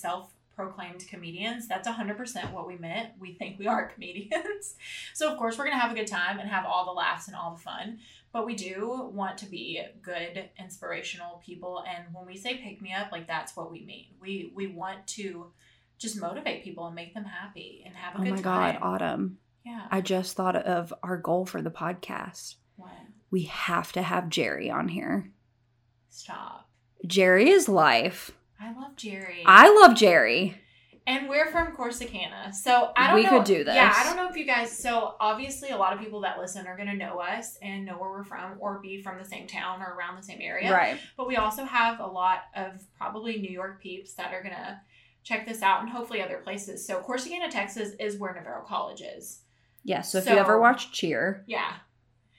self-proclaimed 0.56 1.06
comedians, 1.08 1.68
that's 1.68 1.88
hundred 1.88 2.16
percent 2.16 2.52
what 2.52 2.66
we 2.66 2.76
meant. 2.76 3.10
We 3.18 3.34
think 3.34 3.58
we 3.58 3.66
are 3.66 3.86
comedians. 3.94 4.74
so 5.14 5.30
of 5.32 5.38
course, 5.38 5.58
we're 5.58 5.64
gonna 5.64 5.78
have 5.78 5.92
a 5.92 5.94
good 5.94 6.06
time 6.06 6.38
and 6.38 6.48
have 6.48 6.64
all 6.66 6.84
the 6.84 6.92
laughs 6.92 7.28
and 7.28 7.36
all 7.36 7.52
the 7.54 7.62
fun. 7.62 7.98
But 8.32 8.46
we 8.46 8.54
do 8.54 9.10
want 9.14 9.38
to 9.38 9.46
be 9.46 9.82
good, 10.02 10.50
inspirational 10.58 11.42
people. 11.44 11.84
And 11.88 12.04
when 12.12 12.26
we 12.26 12.36
say 12.36 12.58
pick 12.58 12.82
me 12.82 12.92
up, 12.92 13.12
like 13.12 13.26
that's 13.26 13.56
what 13.56 13.70
we 13.70 13.84
mean. 13.84 14.06
We 14.20 14.52
we 14.54 14.66
want 14.68 15.06
to 15.08 15.46
just 15.98 16.20
motivate 16.20 16.62
people 16.64 16.86
and 16.86 16.94
make 16.94 17.14
them 17.14 17.24
happy 17.24 17.82
and 17.86 17.94
have 17.96 18.14
a 18.14 18.18
Oh 18.20 18.24
good 18.24 18.30
my 18.30 18.36
time. 18.42 18.74
god, 18.74 18.78
Autumn. 18.82 19.38
Yeah. 19.64 19.86
I 19.90 20.00
just 20.00 20.36
thought 20.36 20.54
of 20.56 20.92
our 21.02 21.16
goal 21.16 21.44
for 21.46 21.60
the 21.62 21.70
podcast. 21.70 22.56
What? 22.76 22.90
We 23.30 23.44
have 23.44 23.92
to 23.92 24.02
have 24.02 24.28
Jerry 24.28 24.70
on 24.70 24.88
here. 24.88 25.32
Stop. 26.08 26.68
Jerry 27.06 27.48
is 27.50 27.68
life. 27.68 28.30
I 28.60 28.72
love 28.72 28.96
Jerry. 28.96 29.42
I 29.46 29.72
love 29.74 29.96
Jerry. 29.96 30.60
and 31.08 31.28
we're 31.28 31.46
from 31.52 31.76
Corsicana. 31.76 32.52
So 32.52 32.90
I 32.96 33.06
don't 33.08 33.16
We 33.16 33.22
know. 33.22 33.30
could 33.30 33.44
do 33.44 33.62
this. 33.62 33.74
Yeah, 33.76 33.92
I 33.94 34.02
don't 34.02 34.16
know 34.16 34.28
if 34.28 34.36
you 34.36 34.44
guys 34.44 34.76
so 34.76 35.14
obviously 35.20 35.70
a 35.70 35.76
lot 35.76 35.92
of 35.92 36.00
people 36.00 36.20
that 36.22 36.38
listen 36.38 36.66
are 36.66 36.76
gonna 36.76 36.94
know 36.96 37.20
us 37.20 37.56
and 37.62 37.84
know 37.86 37.96
where 37.96 38.10
we're 38.10 38.24
from 38.24 38.56
or 38.58 38.80
be 38.80 39.00
from 39.02 39.18
the 39.18 39.24
same 39.24 39.46
town 39.46 39.82
or 39.82 39.94
around 39.94 40.16
the 40.16 40.22
same 40.22 40.40
area. 40.40 40.72
Right. 40.72 40.98
But 41.16 41.28
we 41.28 41.36
also 41.36 41.64
have 41.64 42.00
a 42.00 42.06
lot 42.06 42.44
of 42.56 42.82
probably 42.98 43.38
New 43.38 43.50
York 43.52 43.80
peeps 43.80 44.14
that 44.14 44.32
are 44.34 44.42
gonna 44.42 44.80
check 45.22 45.46
this 45.46 45.62
out 45.62 45.80
and 45.82 45.90
hopefully 45.90 46.22
other 46.22 46.38
places. 46.38 46.84
So 46.84 47.00
Corsicana, 47.00 47.50
Texas 47.50 47.92
is 48.00 48.16
where 48.18 48.34
Navarro 48.34 48.64
College 48.64 49.02
is. 49.02 49.40
Yeah. 49.84 50.00
So 50.00 50.18
if 50.18 50.26
you 50.28 50.36
ever 50.36 50.58
watch 50.58 50.90
Cheer, 50.92 51.44
Yeah. 51.46 51.72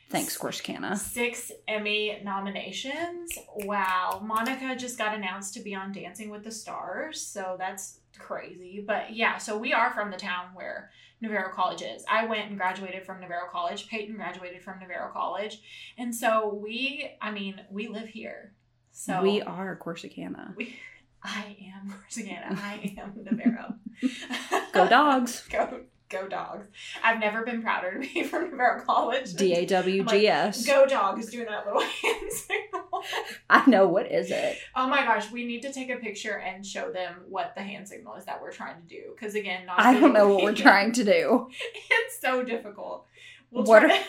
Thanks, 0.09 0.37
Corsicana. 0.37 0.97
Six 0.97 1.51
Emmy 1.67 2.19
nominations. 2.23 3.31
Wow. 3.55 4.21
Monica 4.23 4.75
just 4.75 4.97
got 4.97 5.15
announced 5.15 5.53
to 5.55 5.59
be 5.61 5.75
on 5.75 5.91
Dancing 5.91 6.29
with 6.29 6.43
the 6.43 6.51
Stars. 6.51 7.21
So 7.21 7.55
that's 7.57 7.99
crazy. 8.17 8.83
But 8.85 9.13
yeah, 9.13 9.37
so 9.37 9.57
we 9.57 9.73
are 9.73 9.91
from 9.91 10.11
the 10.11 10.17
town 10.17 10.47
where 10.53 10.91
Navarro 11.21 11.51
College 11.53 11.81
is. 11.81 12.03
I 12.09 12.25
went 12.25 12.49
and 12.49 12.57
graduated 12.57 13.05
from 13.05 13.19
Navarro 13.19 13.49
College. 13.51 13.87
Peyton 13.87 14.15
graduated 14.15 14.63
from 14.63 14.79
Navarro 14.79 15.11
College. 15.11 15.61
And 15.97 16.13
so 16.13 16.53
we, 16.53 17.11
I 17.21 17.31
mean, 17.31 17.61
we 17.69 17.87
live 17.87 18.09
here. 18.09 18.53
So 18.91 19.21
we 19.21 19.41
are 19.41 19.77
Corsicana. 19.77 20.55
we 20.55 20.75
I 21.23 21.57
am 21.73 21.91
Corsicana. 21.91 22.57
I 22.57 22.95
am 22.97 23.13
Navarro. 23.23 23.75
Go 24.73 24.87
dogs. 24.87 25.47
go 25.51 25.81
go 26.09 26.27
dogs. 26.27 26.67
I've 27.03 27.19
never 27.19 27.43
been 27.43 27.61
prouder 27.61 27.93
to 27.93 27.99
be 27.99 28.23
from 28.29 28.49
Navarro 28.51 28.83
College. 28.83 29.33
D 29.33 29.53
A 29.53 29.65
W 29.65 30.03
G 30.05 30.27
S. 30.27 30.65
Go 30.65 30.85
dogs 30.85 31.29
doing 31.29 31.45
that 31.47 31.65
little 31.65 31.81
hand 32.03 32.31
signal. 32.31 33.03
I 33.49 33.63
know. 33.69 33.87
What 33.87 34.11
is 34.11 34.31
it? 34.31 34.57
Oh 34.75 34.87
my 34.87 35.01
gosh, 35.03 35.31
we 35.31 35.45
need 35.45 35.61
to 35.63 35.71
take 35.73 35.89
a 35.89 35.97
picture 35.97 36.37
and 36.39 36.65
show 36.65 36.91
them 36.91 37.15
what 37.29 37.53
the 37.55 37.61
hand 37.61 37.87
signal 37.87 38.15
is 38.15 38.25
that 38.25 38.41
we're 38.41 38.51
trying 38.51 38.81
to 38.81 38.87
do. 38.87 39.01
Because 39.15 39.35
again, 39.35 39.65
not 39.65 39.79
I 39.79 39.99
don't 39.99 40.13
know 40.13 40.29
what 40.29 40.43
we're 40.43 40.55
trying 40.55 40.91
to 40.93 41.03
do. 41.03 41.49
It's 41.89 42.19
so 42.21 42.43
difficult. 42.43 43.05
We'll 43.51 43.63
What 43.63 43.83
are- 43.83 43.89
to- 43.89 43.99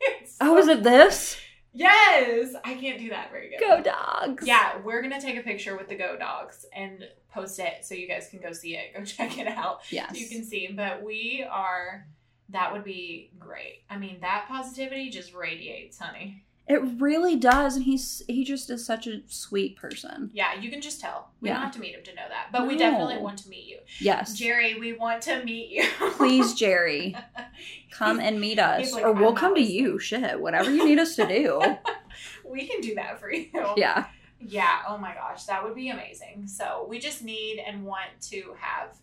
It's 0.00 0.36
Oh, 0.40 0.56
is 0.58 0.68
it 0.68 0.82
this? 0.82 1.36
Yes, 1.72 2.54
I 2.64 2.74
can't 2.74 2.98
do 2.98 3.10
that 3.10 3.30
very 3.30 3.50
good. 3.50 3.60
Go 3.60 3.82
dogs. 3.82 4.46
Yeah, 4.46 4.78
we're 4.84 5.02
gonna 5.02 5.20
take 5.20 5.36
a 5.36 5.42
picture 5.42 5.76
with 5.76 5.88
the 5.88 5.94
Go 5.94 6.16
Dogs 6.16 6.66
and 6.74 7.06
post 7.32 7.58
it 7.58 7.84
so 7.84 7.94
you 7.94 8.08
guys 8.08 8.28
can 8.28 8.40
go 8.40 8.52
see 8.52 8.76
it. 8.76 8.92
Go 8.96 9.04
check 9.04 9.38
it 9.38 9.46
out. 9.46 9.80
Yes. 9.90 10.18
you 10.18 10.26
can 10.28 10.44
see. 10.44 10.68
But 10.74 11.02
we 11.02 11.46
are. 11.48 12.06
That 12.48 12.72
would 12.72 12.82
be 12.82 13.30
great. 13.38 13.84
I 13.88 13.96
mean, 13.96 14.18
that 14.22 14.46
positivity 14.48 15.08
just 15.10 15.32
radiates, 15.32 15.96
honey. 15.98 16.42
It 16.68 16.80
really 17.00 17.34
does, 17.34 17.74
and 17.74 17.84
he's 17.84 18.22
he 18.28 18.44
just 18.44 18.70
is 18.70 18.86
such 18.86 19.08
a 19.08 19.22
sweet 19.26 19.76
person. 19.76 20.30
Yeah, 20.32 20.54
you 20.60 20.70
can 20.70 20.80
just 20.80 21.00
tell. 21.00 21.30
We 21.40 21.48
Yeah. 21.48 21.54
don't 21.54 21.64
have 21.64 21.72
to 21.74 21.80
meet 21.80 21.94
him 21.96 22.04
to 22.04 22.14
know 22.14 22.28
that, 22.28 22.48
but 22.52 22.66
we 22.68 22.76
definitely 22.76 23.18
want 23.18 23.38
to 23.40 23.48
meet 23.48 23.66
you, 23.66 23.78
Yes. 23.98 24.34
Jerry. 24.34 24.78
We 24.78 24.92
want 24.92 25.22
to 25.22 25.42
meet 25.44 25.70
you. 25.70 25.82
Please, 26.12 26.54
Jerry, 26.60 27.16
come 27.90 28.20
and 28.20 28.40
meet 28.40 28.60
us, 28.60 28.92
like, 28.92 29.04
or 29.04 29.12
we'll 29.12 29.34
come 29.34 29.56
to 29.56 29.60
you. 29.60 29.98
Shit, 29.98 30.40
whatever 30.40 30.70
you 30.70 30.84
need 30.84 31.00
us 31.00 31.16
to 31.16 31.26
do. 31.26 31.60
we 32.44 32.68
can 32.68 32.80
do 32.80 32.94
that 32.94 33.18
for 33.18 33.32
you. 33.32 33.48
yeah. 33.76 34.06
Yeah, 34.38 34.82
oh 34.88 34.96
my 34.96 35.12
gosh, 35.14 35.44
that 35.46 35.64
would 35.64 35.74
be 35.74 35.90
amazing. 35.90 36.46
So 36.46 36.86
we 36.88 36.98
just 37.00 37.22
need 37.22 37.58
and 37.58 37.84
want 37.84 38.08
to 38.30 38.54
have 38.58 38.96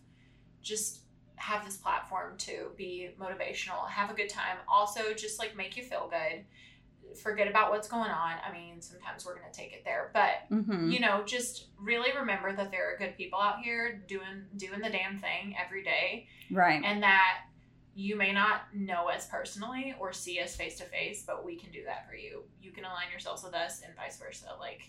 just 0.62 1.00
have 1.36 1.64
this 1.64 1.76
platform 1.76 2.36
to 2.38 2.70
be 2.76 3.10
motivational, 3.20 3.88
have 3.88 4.10
a 4.10 4.14
good 4.14 4.28
time, 4.28 4.56
also 4.66 5.12
just 5.14 5.38
like 5.38 5.56
make 5.56 5.76
you 5.76 5.84
feel 5.84 6.08
good. 6.10 6.44
Forget 7.22 7.48
about 7.48 7.70
what's 7.70 7.88
going 7.88 8.10
on. 8.10 8.36
I 8.46 8.52
mean, 8.52 8.80
sometimes 8.80 9.24
we're 9.24 9.34
gonna 9.34 9.52
take 9.52 9.72
it 9.72 9.82
there, 9.84 10.10
but 10.14 10.44
hmm 10.48 10.90
you 10.90 11.00
know, 11.00 11.22
just 11.24 11.66
really 11.78 12.10
remember 12.16 12.52
that 12.54 12.70
there 12.70 12.92
are 12.92 12.98
good 12.98 13.16
people 13.16 13.38
out 13.40 13.60
here 13.62 14.02
doing 14.06 14.44
doing 14.56 14.80
the 14.80 14.90
damn 14.90 15.18
thing 15.18 15.54
every 15.62 15.82
day 15.82 16.26
Right. 16.50 16.82
and 16.84 17.02
that 17.02 17.40
you 17.94 18.14
may 18.16 18.32
not 18.32 18.62
know 18.74 19.08
us 19.08 19.26
personally 19.26 19.94
or 19.98 20.12
see 20.12 20.38
us 20.40 20.54
face 20.54 20.78
to 20.78 20.84
face, 20.84 21.24
but 21.26 21.44
we 21.44 21.56
can 21.56 21.72
do 21.72 21.82
that 21.84 22.08
for 22.08 22.14
you. 22.14 22.44
You 22.62 22.70
can 22.70 22.84
align 22.84 23.10
yourselves 23.10 23.42
with 23.42 23.54
us 23.54 23.82
and 23.84 23.92
vice 23.96 24.18
versa. 24.18 24.46
Like, 24.60 24.82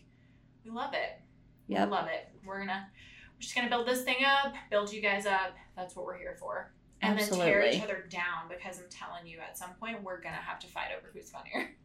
we 0.63 0.69
love 0.69 0.93
it. 0.93 1.19
Yeah. 1.67 1.85
We 1.85 1.91
love 1.91 2.07
it. 2.07 2.29
We're 2.45 2.59
gonna 2.59 2.87
we're 3.35 3.41
just 3.41 3.55
gonna 3.55 3.69
build 3.69 3.87
this 3.87 4.03
thing 4.03 4.23
up, 4.25 4.53
build 4.69 4.91
you 4.93 5.01
guys 5.01 5.25
up. 5.25 5.55
That's 5.75 5.95
what 5.95 6.05
we're 6.05 6.17
here 6.17 6.35
for. 6.39 6.71
And 7.01 7.17
then 7.17 7.29
tear 7.29 7.65
each 7.65 7.81
other 7.81 8.05
down 8.09 8.49
because 8.49 8.77
I'm 8.77 8.89
telling 8.89 9.25
you, 9.25 9.39
at 9.39 9.57
some 9.57 9.69
point 9.79 10.03
we're 10.03 10.19
gonna 10.21 10.35
have 10.35 10.59
to 10.59 10.67
fight 10.67 10.89
over 10.97 11.09
who's 11.13 11.29
funnier. 11.31 11.71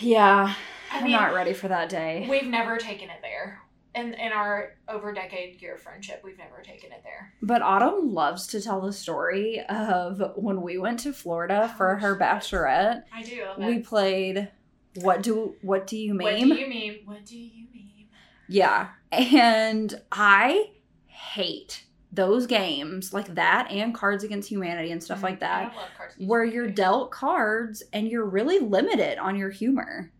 Yeah. 0.00 0.54
I 0.92 0.98
I'm 0.98 1.04
mean, 1.04 1.12
not 1.12 1.34
ready 1.34 1.52
for 1.52 1.68
that 1.68 1.88
day. 1.88 2.26
We've 2.28 2.46
never 2.46 2.76
taken 2.76 3.10
it 3.10 3.20
there. 3.22 3.60
In 3.94 4.14
in 4.14 4.32
our 4.32 4.74
over 4.88 5.12
decade 5.12 5.60
year 5.60 5.76
friendship, 5.76 6.20
we've 6.24 6.38
never 6.38 6.62
taken 6.62 6.92
it 6.92 7.02
there. 7.02 7.32
But 7.42 7.62
Autumn 7.62 8.12
loves 8.14 8.46
to 8.48 8.60
tell 8.60 8.80
the 8.80 8.92
story 8.92 9.60
of 9.68 10.22
when 10.36 10.62
we 10.62 10.78
went 10.78 11.00
to 11.00 11.12
Florida 11.12 11.74
for 11.76 11.96
Oh, 11.96 12.00
her 12.00 12.16
bachelorette. 12.16 13.02
I 13.12 13.22
do 13.22 13.46
We 13.58 13.80
played 13.80 14.48
what 14.96 15.22
do 15.22 15.54
what 15.62 15.86
do 15.86 15.96
you 15.96 16.14
Meme? 16.14 16.24
What 16.24 16.38
do 16.38 16.60
you 16.60 16.66
mean? 16.68 16.98
What 17.04 17.26
do 17.26 17.36
you 17.36 17.66
mean? 17.72 18.08
Yeah. 18.48 18.88
And 19.12 20.00
I 20.12 20.70
hate 21.06 21.84
those 22.12 22.46
games 22.46 23.12
like 23.12 23.34
that 23.34 23.70
and 23.70 23.94
Cards 23.94 24.24
Against 24.24 24.48
Humanity 24.48 24.90
and 24.90 25.02
stuff 25.02 25.22
like 25.22 25.40
Mm, 25.40 25.44
I 25.44 25.46
that 25.46 25.62
don't 25.62 25.76
love 25.76 25.88
cards 25.96 26.16
games 26.16 26.28
where 26.28 26.44
you're 26.44 26.68
dealt 26.68 27.10
cards 27.10 27.82
and 27.92 28.08
you're 28.08 28.26
really 28.26 28.58
limited 28.58 29.18
on 29.18 29.36
your 29.36 29.50
humor. 29.50 30.12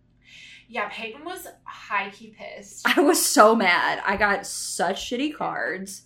Yeah, 0.69 0.89
Peyton 0.89 1.25
was 1.25 1.49
high 1.65 2.11
key 2.11 2.35
pissed. 2.39 2.87
I 2.87 3.01
was 3.01 3.25
so 3.25 3.57
mad. 3.57 4.01
I 4.07 4.17
got 4.17 4.47
such 4.47 5.11
shitty 5.11 5.35
cards 5.37 6.03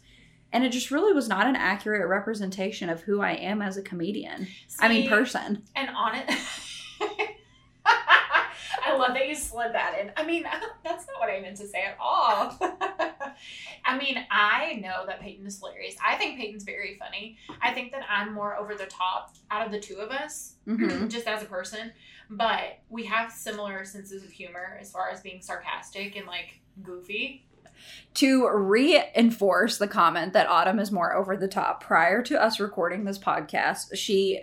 and 0.54 0.64
it 0.64 0.70
just 0.70 0.92
really 0.92 1.12
was 1.12 1.28
not 1.28 1.48
an 1.48 1.56
accurate 1.56 2.08
representation 2.08 2.88
of 2.88 3.02
who 3.02 3.20
I 3.20 3.32
am 3.32 3.60
as 3.60 3.76
a 3.76 3.82
comedian. 3.82 4.46
I 4.78 4.88
mean 4.88 5.08
person. 5.08 5.64
And 5.74 5.90
on 5.90 6.14
it, 6.14 6.30
I 7.84 8.96
love 8.96 9.14
that 9.14 9.26
you 9.26 9.34
slid 9.34 9.74
that 9.74 9.98
in. 10.00 10.12
I 10.16 10.24
mean, 10.24 10.44
that's 10.84 11.06
not 11.08 11.18
what 11.18 11.28
I 11.28 11.40
meant 11.40 11.56
to 11.56 11.66
say 11.66 11.82
at 11.84 11.96
all. 12.00 12.56
I 13.84 13.96
mean, 13.98 14.16
I 14.30 14.74
know 14.82 15.04
that 15.06 15.20
Peyton 15.20 15.46
is 15.46 15.58
hilarious. 15.58 15.94
I 16.04 16.16
think 16.16 16.38
Peyton's 16.38 16.64
very 16.64 16.96
funny. 16.98 17.36
I 17.62 17.72
think 17.72 17.92
that 17.92 18.02
I'm 18.08 18.32
more 18.32 18.56
over 18.56 18.74
the 18.74 18.86
top 18.86 19.34
out 19.50 19.66
of 19.66 19.72
the 19.72 19.80
two 19.80 19.96
of 19.96 20.10
us, 20.10 20.56
Mhm. 20.66 21.08
just 21.10 21.26
as 21.26 21.42
a 21.42 21.46
person. 21.46 21.92
But 22.30 22.80
we 22.88 23.04
have 23.04 23.30
similar 23.30 23.84
senses 23.84 24.22
of 24.24 24.30
humor 24.30 24.78
as 24.80 24.90
far 24.90 25.10
as 25.10 25.20
being 25.20 25.42
sarcastic 25.42 26.16
and 26.16 26.26
like 26.26 26.60
goofy. 26.82 27.46
to 28.14 28.48
reinforce 28.48 29.78
the 29.78 29.88
comment 29.88 30.32
that 30.32 30.48
Autumn 30.48 30.78
is 30.78 30.92
more 30.92 31.14
over 31.14 31.36
the 31.36 31.48
top, 31.48 31.82
prior 31.82 32.22
to 32.22 32.40
us 32.40 32.60
recording 32.60 33.04
this 33.04 33.18
podcast, 33.18 33.96
she 33.96 34.40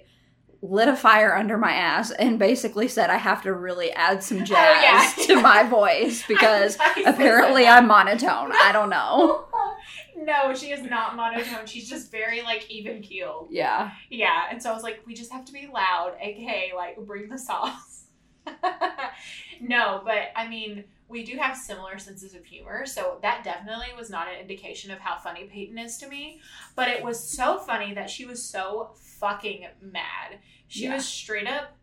lit 0.61 0.87
a 0.87 0.95
fire 0.95 1.35
under 1.35 1.57
my 1.57 1.73
ass 1.73 2.11
and 2.11 2.37
basically 2.37 2.87
said 2.87 3.09
I 3.09 3.17
have 3.17 3.41
to 3.43 3.53
really 3.53 3.91
add 3.91 4.23
some 4.23 4.41
oh, 4.41 4.45
jazz 4.45 4.57
Oh, 4.57 4.81
yeah. 4.81 5.25
to 5.27 5.41
my 5.41 5.63
voice 5.63 6.23
because 6.27 6.77
I 6.79 6.93
said 7.03 7.13
apparently. 7.13 7.67
I'm 7.67 7.87
monotone. 7.87 8.51
I 8.53 8.71
don't 8.71 8.89
know. 8.89 9.45
no, 10.17 10.53
she 10.53 10.71
is 10.71 10.83
not 10.83 11.15
monotone. 11.15 11.65
She's 11.65 11.89
just 11.89 12.11
very 12.11 12.41
like 12.41 12.69
even 12.69 13.01
keeled. 13.01 13.47
Yeah. 13.49 13.91
Yeah, 14.09 14.43
and 14.51 14.61
so 14.61 14.71
I 14.71 14.73
was 14.73 14.83
like, 14.83 15.01
we 15.05 15.13
just 15.13 15.31
have 15.31 15.45
to 15.45 15.53
be 15.53 15.67
loud, 15.71 16.13
aka 16.19 16.73
like 16.75 16.97
bring 16.97 17.29
the 17.29 17.37
sauce. 17.37 18.00
no, 19.61 20.01
but 20.05 20.31
I 20.35 20.47
mean, 20.47 20.83
we 21.07 21.23
do 21.23 21.37
have 21.37 21.55
similar 21.57 21.97
senses 21.99 22.33
of 22.33 22.45
humor, 22.45 22.85
so 22.85 23.19
that 23.21 23.43
definitely 23.43 23.87
was 23.97 24.09
not 24.09 24.27
an 24.27 24.39
indication 24.39 24.91
of 24.91 24.99
how 24.99 25.17
funny 25.17 25.45
Peyton 25.45 25.77
is 25.77 25.97
to 25.99 26.07
me. 26.07 26.41
But 26.75 26.87
it 26.87 27.03
was 27.03 27.19
so 27.19 27.57
funny 27.59 27.93
that 27.93 28.09
she 28.09 28.25
was 28.25 28.43
so 28.43 28.91
fucking 28.95 29.67
mad. 29.81 30.39
She 30.67 30.85
Yeah. 30.85 30.95
was 30.95 31.07
straight 31.07 31.47
up 31.47 31.77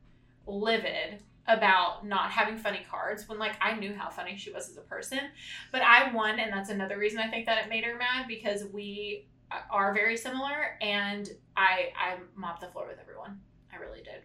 livid 0.47 1.23
about 1.47 2.07
not 2.07 2.31
having 2.31 2.59
funny 2.59 2.85
cards 2.91 3.29
when 3.29 3.39
like 3.39 3.57
I 3.61 3.75
knew 3.75 3.95
how 3.95 4.11
funny 4.11 4.37
she 4.37 4.53
was 4.53 4.69
as 4.69 4.77
a 4.77 4.83
person. 4.83 5.21
But 5.73 5.83
I 5.83 6.13
won 6.13 6.39
and 6.39 6.53
that's 6.53 6.71
another 6.71 6.99
reason 6.99 7.21
I 7.21 7.29
think 7.29 7.47
that 7.47 7.65
it 7.65 7.71
made 7.71 7.85
her 7.85 7.97
mad 7.97 8.27
because 8.29 8.65
we 8.67 9.27
uh, 9.51 9.61
are 9.71 9.95
very 9.95 10.17
similar 10.17 10.79
and 10.83 11.29
I 11.57 11.91
I 11.97 12.19
mopped 12.35 12.61
the 12.61 12.69
floor 12.69 12.87
with 12.89 12.99
everyone. 13.01 13.41
I 13.73 13.77
really 13.77 14.03
did. 14.03 14.23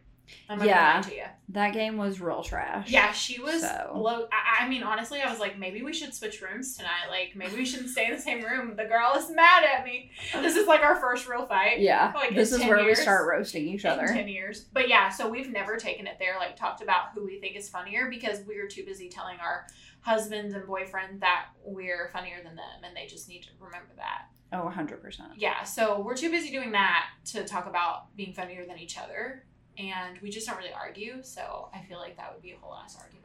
I'm 0.49 0.63
Yeah. 0.63 1.01
gonna 1.01 1.13
you. 1.15 1.23
That 1.49 1.73
game 1.73 1.97
was 1.97 2.19
real 2.21 2.43
trash. 2.43 2.89
Yeah, 2.89 3.11
she 3.11 3.41
was 3.41 3.61
So- 3.61 3.91
low. 3.95 4.27
I, 4.31 4.63
I 4.63 4.67
mean, 4.69 4.83
honestly, 4.83 5.21
I 5.21 5.29
was 5.29 5.39
like, 5.39 5.57
maybe 5.57 5.81
we 5.81 5.93
should 5.93 6.13
switch 6.13 6.41
rooms 6.41 6.75
tonight. 6.77 7.09
Like, 7.09 7.35
maybe 7.35 7.55
we 7.55 7.65
shouldn't 7.65 7.89
stay 7.89 8.05
in 8.05 8.11
the 8.13 8.19
same 8.21 8.41
room. 8.43 8.75
The 8.75 8.85
girl 8.85 9.13
is 9.15 9.29
mad 9.29 9.63
at 9.63 9.85
me. 9.85 10.11
This 10.33 10.55
is 10.55 10.67
like 10.67 10.81
our 10.81 10.95
first 10.95 11.27
real 11.27 11.45
fight. 11.45 11.79
Yeah. 11.79 12.11
Like, 12.15 12.33
this 12.35 12.51
is 12.51 12.59
10 12.59 12.69
where 12.69 12.83
we 12.85 12.95
start 12.95 13.27
roasting 13.29 13.67
each 13.67 13.85
other. 13.85 14.07
10 14.07 14.27
years. 14.27 14.61
But 14.73 14.87
yeah, 14.89 15.09
so 15.09 15.29
we've 15.29 15.51
never 15.51 15.77
taken 15.77 16.07
it 16.07 16.17
there, 16.19 16.35
like 16.39 16.55
talked 16.55 16.81
about 16.81 17.09
who 17.13 17.25
we 17.25 17.39
think 17.39 17.55
is 17.55 17.69
funnier 17.69 18.09
because 18.09 18.41
we 18.47 18.59
were 18.59 18.67
too 18.67 18.83
busy 18.85 19.09
telling 19.09 19.39
our 19.39 19.67
husbands 20.01 20.53
and 20.53 20.65
boyfriend 20.67 21.21
that 21.21 21.45
we're 21.63 22.09
funnier 22.11 22.37
than 22.43 22.55
them 22.55 22.83
and 22.83 22.95
they 22.95 23.05
just 23.05 23.29
need 23.29 23.43
to 23.43 23.49
remember 23.59 23.91
that. 23.97 24.23
Oh, 24.51 24.69
100%. 24.75 25.21
Yeah, 25.37 25.63
so 25.63 25.99
we're 26.01 26.15
too 26.15 26.29
busy 26.29 26.51
doing 26.51 26.73
that 26.73 27.05
to 27.31 27.43
talk 27.43 27.65
about 27.65 28.15
being 28.15 28.33
funnier 28.33 28.65
than 28.65 28.77
each 28.77 28.97
other. 28.99 29.45
And 29.77 30.19
we 30.21 30.29
just 30.29 30.47
don't 30.47 30.57
really 30.57 30.73
argue, 30.73 31.23
so 31.23 31.69
I 31.73 31.81
feel 31.81 31.99
like 31.99 32.15
that 32.17 32.31
would 32.33 32.43
be 32.43 32.51
a 32.51 32.57
whole 32.61 32.75
ass 32.75 32.95
argument. 32.95 33.23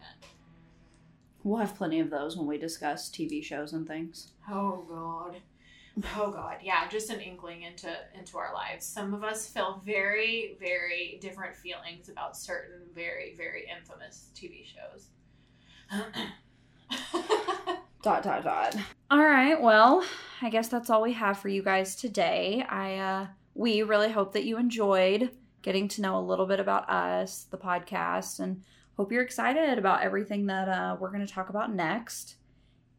We'll 1.44 1.58
have 1.58 1.74
plenty 1.76 2.00
of 2.00 2.10
those 2.10 2.36
when 2.36 2.46
we 2.46 2.58
discuss 2.58 3.10
TV 3.10 3.42
shows 3.42 3.72
and 3.72 3.86
things. 3.86 4.32
Oh 4.50 4.84
god. 4.88 5.36
Oh 6.16 6.30
god. 6.30 6.58
Yeah, 6.62 6.88
just 6.88 7.10
an 7.10 7.20
inkling 7.20 7.62
into 7.62 7.94
into 8.18 8.38
our 8.38 8.52
lives. 8.52 8.84
Some 8.84 9.14
of 9.14 9.24
us 9.24 9.48
feel 9.48 9.82
very 9.84 10.56
very 10.58 11.18
different 11.20 11.56
feelings 11.56 12.08
about 12.08 12.36
certain 12.36 12.80
very 12.94 13.34
very 13.36 13.66
infamous 13.68 14.30
TV 14.34 14.64
shows. 14.64 15.08
Dot, 18.00 18.22
dot, 18.22 18.44
dot. 18.44 18.76
All 19.10 19.18
right. 19.18 19.60
Well, 19.60 20.04
I 20.40 20.50
guess 20.50 20.68
that's 20.68 20.88
all 20.88 21.02
we 21.02 21.14
have 21.14 21.38
for 21.38 21.48
you 21.48 21.62
guys 21.62 21.96
today. 21.96 22.64
I, 22.68 22.96
uh, 22.96 23.26
we 23.54 23.82
really 23.82 24.10
hope 24.12 24.34
that 24.34 24.44
you 24.44 24.56
enjoyed 24.56 25.30
getting 25.62 25.88
to 25.88 26.00
know 26.00 26.18
a 26.18 26.20
little 26.20 26.46
bit 26.46 26.60
about 26.60 26.88
us, 26.88 27.46
the 27.50 27.58
podcast, 27.58 28.40
and 28.40 28.62
hope 28.96 29.12
you're 29.12 29.22
excited 29.22 29.78
about 29.78 30.02
everything 30.02 30.46
that 30.46 30.68
uh, 30.68 30.96
we're 30.98 31.10
going 31.10 31.26
to 31.26 31.32
talk 31.32 31.48
about 31.48 31.74
next. 31.74 32.36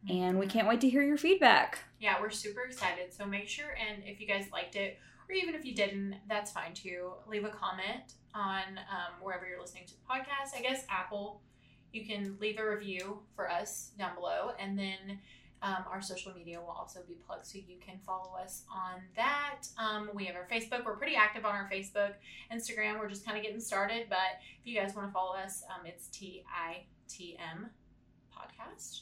And 0.10 0.40
we 0.40 0.48
can't 0.48 0.68
wait 0.68 0.80
to 0.82 0.90
hear 0.90 1.04
your 1.04 1.18
feedback. 1.18 1.80
Yeah, 2.00 2.16
we're 2.22 2.30
super 2.30 2.62
excited. 2.62 3.14
So 3.14 3.26
make 3.26 3.50
sure 3.50 3.76
and 3.76 4.04
if 4.06 4.22
you 4.22 4.28
guys 4.28 4.46
liked 4.52 4.76
it, 4.76 4.98
or 5.28 5.36
even 5.36 5.54
if 5.56 5.66
you 5.66 5.76
didn't, 5.76 6.16
that's 6.28 6.52
fine 6.52 6.74
too. 6.74 7.12
Leave 7.28 7.44
a 7.44 7.50
comment 7.50 8.14
on 8.34 8.62
um, 8.78 9.22
wherever 9.22 9.46
you're 9.46 9.60
listening 9.60 9.86
to 9.88 9.94
the 9.94 10.00
podcast. 10.10 10.58
I 10.58 10.62
guess 10.62 10.86
Apple, 10.90 11.42
you 11.92 12.06
can 12.06 12.38
leave 12.40 12.60
a 12.60 12.68
review 12.68 13.20
for 13.36 13.50
us 13.50 13.92
down 13.98 14.16
below, 14.16 14.52
and 14.60 14.78
then 14.78 15.20
um, 15.62 15.84
our 15.92 16.02
social 16.02 16.34
media 16.34 16.60
will 16.60 16.70
also 16.70 17.02
be 17.08 17.16
plugged, 17.26 17.46
so 17.46 17.58
you 17.58 17.78
can 17.86 18.00
follow 18.06 18.36
us 18.42 18.64
on 18.74 19.02
that. 19.16 19.68
Um, 19.78 20.10
we 20.14 20.26
have 20.26 20.36
our 20.36 20.48
Facebook. 20.50 20.86
We're 20.86 20.96
pretty 20.96 21.16
active 21.16 21.46
on 21.46 21.54
our 21.54 21.70
Facebook, 21.72 22.14
Instagram. 22.54 23.00
We're 23.00 23.10
just 23.10 23.26
kind 23.26 23.38
of 23.38 23.44
getting 23.44 23.60
started, 23.60 24.08
but 24.10 24.40
if 24.60 24.66
you 24.66 24.80
guys 24.80 24.96
want 24.96 25.08
to 25.08 25.14
follow 25.14 25.36
us, 25.36 25.64
um, 25.70 25.86
it's 25.86 26.08
T 26.08 26.44
I 26.48 26.84
T 27.08 27.38
M 27.40 27.70
podcast 28.34 29.02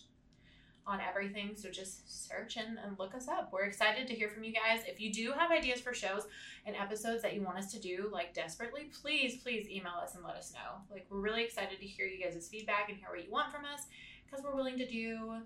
on 0.87 0.99
everything. 1.01 1.51
So 1.55 1.69
just 1.69 2.27
search 2.27 2.55
and, 2.55 2.79
and 2.81 2.97
look 2.97 3.13
us 3.13 3.27
up. 3.27 3.49
We're 3.51 3.65
excited 3.65 4.07
to 4.07 4.13
hear 4.13 4.29
from 4.29 4.45
you 4.45 4.53
guys. 4.53 4.83
If 4.87 5.01
you 5.01 5.11
do 5.11 5.33
have 5.33 5.51
ideas 5.51 5.81
for 5.81 5.93
shows 5.93 6.27
and 6.65 6.77
episodes 6.77 7.21
that 7.23 7.33
you 7.33 7.41
want 7.41 7.57
us 7.57 7.69
to 7.73 7.79
do, 7.79 8.09
like 8.11 8.33
desperately, 8.33 8.89
please, 9.01 9.41
please 9.43 9.67
email 9.69 9.95
us 10.01 10.15
and 10.15 10.23
let 10.23 10.37
us 10.37 10.53
know. 10.53 10.79
Like, 10.89 11.05
we're 11.09 11.19
really 11.19 11.43
excited 11.43 11.81
to 11.81 11.85
hear 11.85 12.05
you 12.05 12.23
guys' 12.23 12.47
feedback 12.47 12.87
and 12.87 12.97
hear 12.97 13.09
what 13.09 13.21
you 13.21 13.29
want 13.29 13.51
from 13.51 13.65
us 13.65 13.81
because 14.25 14.43
we're 14.45 14.55
willing 14.55 14.77
to 14.77 14.87
do 14.87 15.41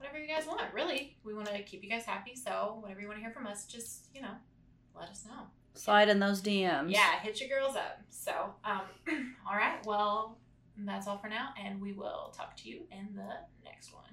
whatever 0.00 0.18
you 0.18 0.26
guys 0.26 0.46
want. 0.46 0.62
Really, 0.72 1.16
we 1.24 1.34
want 1.34 1.48
to 1.48 1.62
keep 1.62 1.84
you 1.84 1.90
guys 1.90 2.04
happy. 2.04 2.34
So, 2.34 2.78
whatever 2.80 3.00
you 3.00 3.06
want 3.06 3.18
to 3.18 3.22
hear 3.22 3.32
from 3.32 3.46
us, 3.46 3.66
just, 3.66 4.08
you 4.14 4.22
know, 4.22 4.32
let 4.98 5.10
us 5.10 5.24
know. 5.26 5.46
Slide 5.74 6.08
in 6.08 6.18
those 6.18 6.40
DMs. 6.40 6.90
Yeah, 6.90 7.20
hit 7.20 7.40
your 7.40 7.48
girls 7.48 7.76
up. 7.76 8.00
So, 8.08 8.32
um, 8.64 8.82
all 9.48 9.56
right. 9.56 9.84
Well, 9.84 10.38
that's 10.78 11.06
all 11.06 11.18
for 11.18 11.28
now, 11.28 11.50
and 11.62 11.80
we 11.80 11.92
will 11.92 12.32
talk 12.36 12.56
to 12.58 12.68
you 12.68 12.80
in 12.90 13.14
the 13.14 13.28
next 13.64 13.92
one. 13.92 14.04